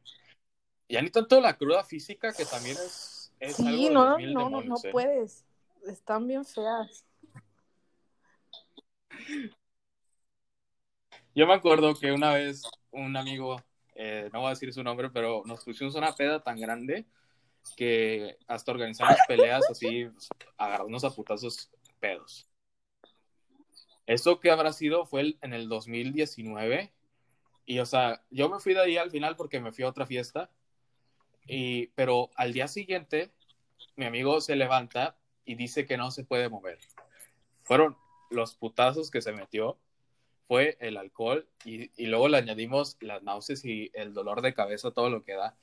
[0.89, 4.77] Ya ni tanto la cruda física, que también es, es sí, no, no, no, no
[4.77, 4.91] ¿eh?
[4.93, 5.45] puedes.
[5.87, 7.05] Están bien feas.
[11.35, 13.62] Yo me acuerdo que una vez un amigo
[14.01, 17.05] eh, no voy a decir su nombre, pero nos pusimos una peda tan grande
[17.77, 20.09] que hasta organizamos peleas así,
[20.57, 21.69] agarrarnos a putazos
[21.99, 22.49] pedos.
[24.07, 26.93] Eso que habrá sido fue en el 2019.
[27.67, 30.07] Y, o sea, yo me fui de ahí al final porque me fui a otra
[30.07, 30.49] fiesta.
[31.49, 33.33] Y, pero al día siguiente,
[33.97, 36.79] mi amigo se levanta y dice que no se puede mover.
[37.65, 37.97] Fueron
[38.31, 39.77] los putazos que se metió
[40.49, 45.11] fue el alcohol y, luego le añadimos las náuseas y el dolor de cabeza, todo
[45.11, 45.55] lo que da.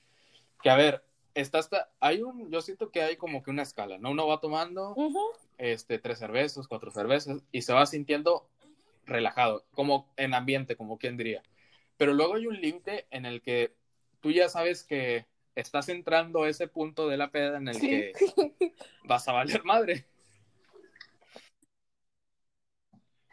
[0.62, 3.98] Que a ver, está hasta, hay un, yo siento que hay como que una escala,
[3.98, 4.12] ¿no?
[4.12, 5.20] Uno va tomando Ujú.
[5.58, 8.48] este, tres cervezas, cuatro cervezas, y se va sintiendo
[9.06, 11.42] relajado, como en ambiente, como quien diría.
[11.98, 13.74] Pero luego hay un límite en el que
[14.22, 15.26] tú ya sabes que
[15.56, 17.90] estás entrando a ese punto de la peda en el Sí.
[17.90, 18.14] que
[19.04, 20.06] vas a valer madre.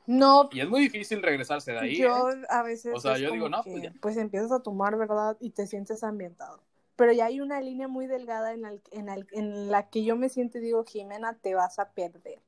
[0.07, 1.97] No, Y es muy difícil regresarse de ahí.
[1.97, 2.43] yo ¿eh?
[2.49, 5.37] a veces O sea, yo digo, no, pues pues empiezas a tomar, ¿verdad?
[5.41, 6.61] Y te sientes ambientado.
[6.97, 10.17] Pero ya hay una línea muy delgada en la, en la- en la que yo
[10.17, 12.41] me siento y digo, Jimena, te vas a perder.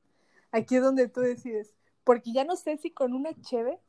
[0.51, 3.79] Aquí es donde tú decides, porque ya no sé si con una cheve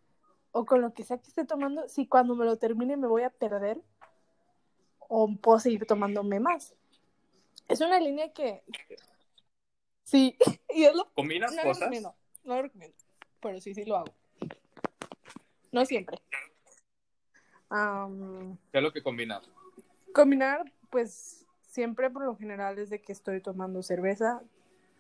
[0.53, 3.23] o con lo que sea que esté tomando, si cuando me lo termine me voy
[3.25, 3.79] a perder
[4.99, 6.75] o puedo seguir tomándome más.
[7.69, 8.63] Es una línea que...
[10.05, 10.37] Sí,
[10.75, 11.81] y es lo Combinas no lo cosas.
[11.83, 12.15] recomiendo,
[12.45, 12.97] no lo recomiendo,
[13.47, 14.15] pero sí, sí lo hago.
[15.73, 16.19] No siempre.
[17.71, 19.49] ¿Qué es lo que combinas?
[20.17, 24.41] combinar, pues siempre por lo general es de que estoy tomando cerveza,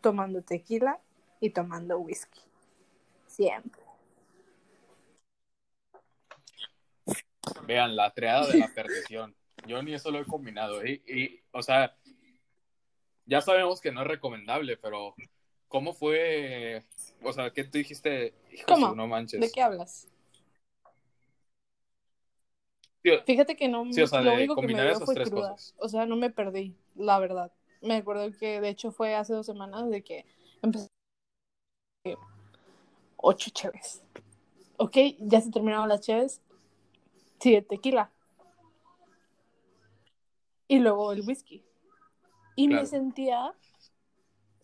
[0.03, 1.01] tomando tequila
[1.40, 2.42] y tomando whisky.
[3.26, 3.80] Siempre.
[7.66, 9.34] Vean, la triada de la perdición.
[9.66, 10.82] Yo ni eso lo he combinado.
[10.82, 11.01] ¿eh?
[11.07, 11.97] Y, o sea,
[13.24, 15.14] ya sabemos que no es recomendable, pero
[15.68, 16.84] ¿cómo fue?
[17.23, 18.35] O sea, ¿qué tú dijiste?
[18.53, 18.95] Hijo, ¿Cómo?
[18.95, 19.41] No manches.
[19.41, 20.09] ¿De qué hablas?
[23.03, 25.51] Sí, Fíjate que no, Sí, o sea, lo único que me dio fue tres cruda.
[25.53, 25.75] cosas.
[25.79, 27.53] O sea, no me perdí, la verdad.
[27.81, 30.25] Me acuerdo que de hecho fue hace dos semanas de que
[30.62, 30.89] empecé
[33.17, 34.03] ocho cheves.
[34.77, 36.41] Ok, ya se terminaron las cheves.
[37.41, 38.11] Sigue el tequila.
[40.69, 41.64] Y luego el whisky.
[42.57, 42.83] Y Claro.
[42.83, 43.55] me sentía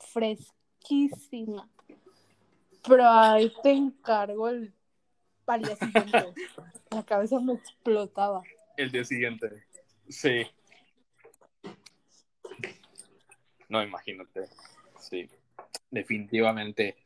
[0.00, 1.68] fresquísima.
[2.86, 4.72] Pero ahí te encargo el
[5.46, 6.24] al día siguiente.
[6.90, 8.42] La cabeza me explotaba.
[8.76, 9.64] El día siguiente.
[10.08, 10.46] Sí.
[13.68, 14.48] No, imagínate.
[14.98, 15.28] Sí.
[15.90, 16.96] Definitivamente.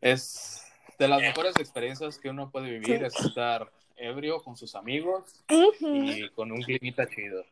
[0.00, 0.64] Es
[0.98, 3.04] de las mejores experiencias que uno puede vivir, Sí.
[3.04, 7.44] es estar ebrio con sus amigos y con un climita chido.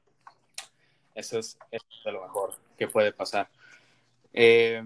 [1.15, 3.49] Eso es, eso es de lo mejor que puede pasar.
[4.33, 4.83] Eh,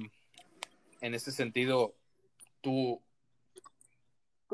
[1.00, 1.94] en ese sentido,
[2.68, 3.02] tú,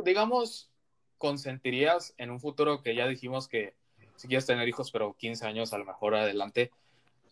[0.04, 0.70] digamos,
[1.18, 3.74] consentirías en un futuro que ya dijimos que
[4.16, 6.70] si quieres tener hijos, pero 15 años a lo mejor adelante,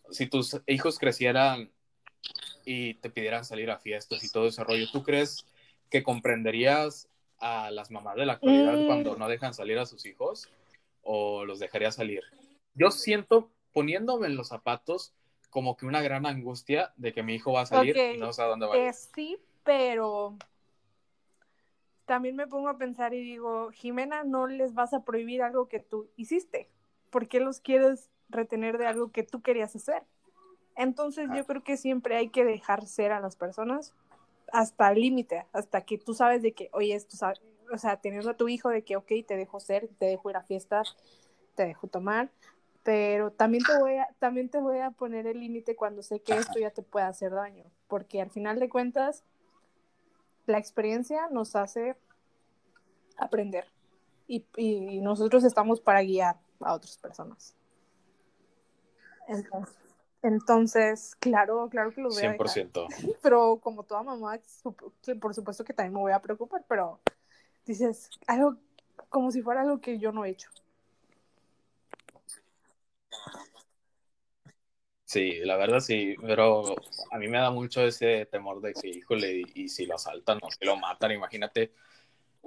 [0.09, 1.71] si tus hijos crecieran
[2.65, 5.45] y te pidieran salir a fiestas y todo ese rollo, ¿tú crees
[5.89, 7.07] que comprenderías
[7.39, 8.85] a las mamás de la actualidad Mm.
[8.85, 10.49] cuando no dejan salir a sus hijos
[11.01, 12.23] o los dejarías salir?
[12.73, 15.13] Yo siento, poniéndome en los zapatos,
[15.49, 18.33] como que una gran angustia de que mi hijo va a salir Ok, y no
[18.33, 18.83] sé a dónde va a ir.
[18.87, 20.37] Eh, sí, pero
[22.05, 25.79] también me pongo a pensar y digo, Jimena, no les vas a prohibir algo que
[25.79, 26.69] tú hiciste.
[27.09, 30.03] ¿Por qué los quieres retener de algo que tú querías hacer?
[30.75, 33.93] Entonces yo creo que siempre hay que dejar ser a las personas
[34.51, 37.39] hasta el límite, hasta que tú sabes de que, oye, esto, sabe-
[37.71, 40.37] o sea, teniendo a tu hijo de que, ok, te dejo ser, te dejo ir
[40.37, 40.95] a fiestas,
[41.55, 42.29] te dejo tomar,
[42.83, 46.33] pero también te voy a, también te voy a poner el límite cuando sé que
[46.33, 49.23] esto ya te puede hacer daño, porque al final de cuentas,
[50.45, 51.95] la experiencia nos hace
[53.17, 53.65] aprender
[54.27, 57.55] y, y nosotros estamos para guiar a otras personas.
[59.27, 59.83] Entonces,
[60.23, 62.47] entonces, claro, claro que voy a dejar.
[62.47, 62.87] 100%.
[63.21, 64.39] Pero como toda mamá,
[65.19, 66.99] por supuesto que también me voy a preocupar, pero
[67.65, 68.55] dices algo
[69.09, 70.49] como si fuera algo que yo no he hecho.
[75.13, 76.75] Sí, la verdad sí, pero
[77.11, 80.39] a mí me da mucho ese temor de que, híjole, y, y si lo asaltan
[80.41, 81.71] o si lo matan, imagínate.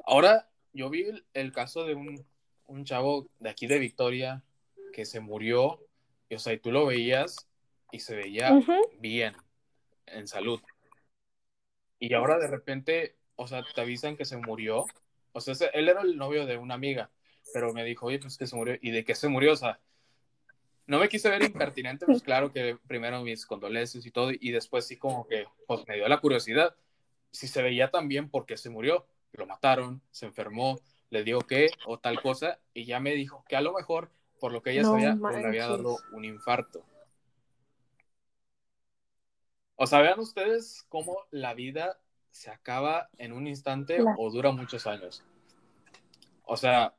[0.05, 2.27] Ahora, yo vi el, el caso de un,
[2.67, 4.43] un chavo de aquí de Victoria
[4.93, 5.79] que se murió,
[6.29, 7.49] y, o sea, y tú lo veías
[7.93, 8.75] y se veía Ujú.
[8.99, 9.37] bien,
[10.07, 10.61] en salud.
[12.01, 14.87] Y ahora de repente, o sea, te avisan que se murió.
[15.31, 17.13] O sea, él era el novio de una amiga,
[17.53, 18.77] pero me dijo, oye, pues que se murió.
[18.83, 19.53] ¿Y de qué se murió?
[19.53, 19.79] O sea,
[20.87, 24.87] no me quise ver impertinente, pues claro que primero mis condolencias y todo, y después
[24.87, 26.77] sí como que, pues me dio la curiosidad.
[27.33, 29.07] Si se veía tan bien, ¿por qué se murió?
[29.33, 30.81] Lo mataron, se enfermó,
[31.11, 34.11] le dio qué o tal cosa, y ya me dijo que a lo mejor,
[34.41, 36.85] por lo que ella No sabía, pues, le había dado un infarto.
[39.75, 41.99] O sea, vean ustedes cómo la vida
[42.31, 45.25] se acaba en un instante o dura muchos años.
[46.45, 46.95] O sea,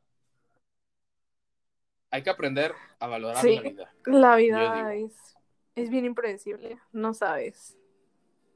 [2.12, 3.55] hay que aprender a valorar Sí.
[3.55, 3.93] la vida.
[4.05, 5.38] La vida es,
[5.76, 7.78] es bien impredecible, no sabes.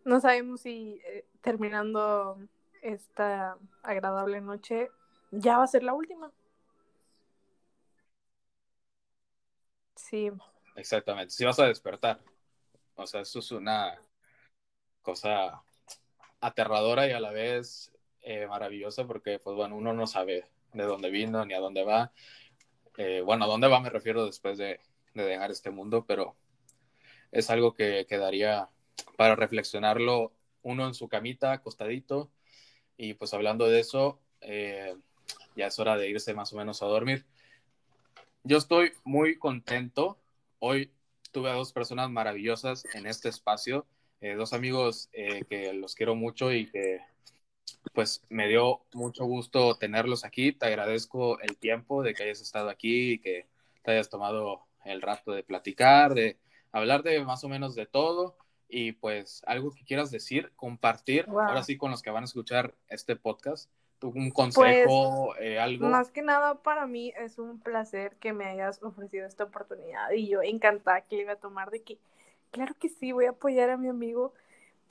[0.06, 2.38] No sabemos si eh, terminando
[2.82, 4.90] esta agradable noche
[5.32, 6.32] ya va a ser la última.
[9.96, 10.32] Sí,
[10.76, 12.20] exactamente, si vas a despertar.
[12.96, 14.02] O sea, eso es una
[15.02, 15.64] cosa
[16.40, 17.92] aterradora y a la vez
[18.22, 22.12] eh, maravillosa porque, pues bueno, uno no sabe de dónde vino ni a dónde va.
[23.04, 24.80] Eh, bueno, a dónde va me refiero después de,
[25.16, 26.36] de, dejar este mundo, pero
[27.32, 28.70] es algo que quedaría
[29.18, 32.30] para reflexionarlo uno en su camita, acostadito.
[32.98, 34.96] Y pues hablando de eso, eh,
[35.56, 37.26] ya es hora de irse más o menos a dormir.
[38.44, 40.20] Yo estoy muy contento.
[40.60, 40.92] Hoy
[41.32, 43.88] tuve a dos personas maravillosas en este espacio,
[44.20, 47.00] eh, dos amigos eh, que los quiero mucho y que
[47.94, 50.52] pues me dio mucho gusto tenerlos aquí.
[50.52, 53.48] Te agradezco el tiempo de que hayas estado aquí y que
[53.84, 56.38] te hayas tomado el rato de platicar, de
[56.72, 58.36] hablar de más o menos de todo
[58.68, 61.42] y pues algo que quieras decir, compartir, Wow.
[61.42, 63.70] ahora sí con los que van a escuchar este podcast,
[64.02, 65.88] un consejo, eh, algo.
[65.88, 70.28] Más que nada para mí es un placer que me hayas ofrecido esta oportunidad y
[70.28, 72.00] yo encantada que le iba a tomar de que,
[72.52, 74.34] claro que sí, voy a apoyar a mi amigo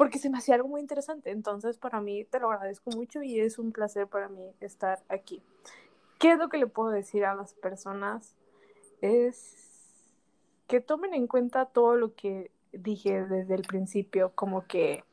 [0.01, 1.31] porque se me hacía algo muy interesante.
[1.31, 5.43] Entonces para mí te lo agradezco mucho y es un placer para mí estar aquí.
[6.19, 8.35] ¿Qué es lo que le puedo decir a las personas?
[9.03, 10.15] Es
[10.69, 15.05] que tomen en cuenta todo lo que dije desde el principio, como que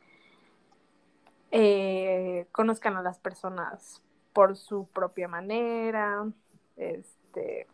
[1.51, 6.31] eh, conozcan a las personas por su propia manera,
[6.77, 7.67] este...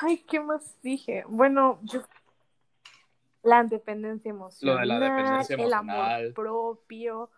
[0.00, 1.24] Ay, ¿qué más dije?
[1.26, 2.02] Bueno, yo...
[3.46, 6.32] la independencia emocional, Lo de la dependencia el amor emocional.
[6.34, 7.30] propio,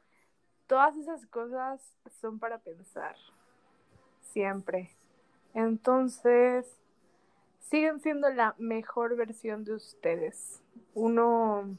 [0.67, 3.15] todas esas cosas son para pensar,
[4.23, 4.97] siempre.
[5.53, 6.81] Entonces,
[7.61, 10.63] siguen siendo la mejor versión de ustedes.
[10.95, 11.77] Uno,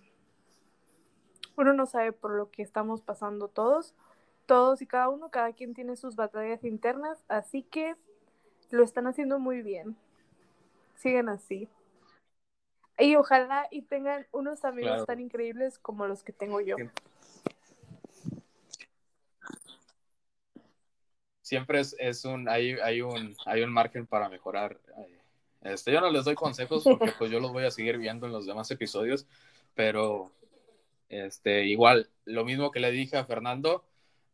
[1.58, 3.96] uno no sabe por lo que estamos pasando todos,
[4.46, 7.96] todos y cada uno, cada quien tiene sus batallas internas, así que
[8.70, 9.98] lo están haciendo muy bien.
[10.98, 11.68] Siguen así.
[13.00, 15.06] Y ojalá y tengan unos amigos Claro.
[15.06, 16.76] tan increíbles como los que tengo yo.
[21.42, 21.80] Siempre.
[21.80, 24.78] Es, es un, hay, hay un, hay un margen para mejorar.
[25.62, 28.34] Este, yo no les doy consejos porque pues yo los voy a seguir viendo en
[28.34, 29.28] los demás episodios,
[29.74, 30.32] pero
[31.10, 33.84] este, igual, lo mismo que le dije a Fernando,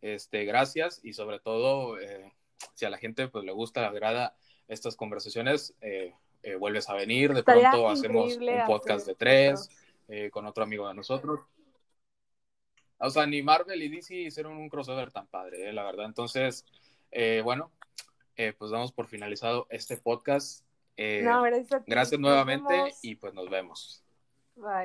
[0.01, 2.33] este, gracias y sobre todo, eh,
[2.73, 4.35] si a la gente pues le gusta, le agrada
[4.67, 6.13] estas conversaciones, eh,
[6.43, 9.69] eh, vuelves a venir, de Estaría pronto hacemos un podcast de tres,
[10.07, 11.41] eh, con otro amigo de nosotros.
[12.97, 16.05] O sea, ni Marvel y DC hicieron un crossover tan padre, eh, la verdad.
[16.05, 16.65] Entonces,
[17.11, 17.71] eh, bueno,
[18.37, 20.65] eh, pues damos por finalizado este podcast.
[20.97, 21.43] Eh, No,
[21.85, 24.03] gracias nuevamente y pues nos vemos.
[24.55, 24.83] Bye.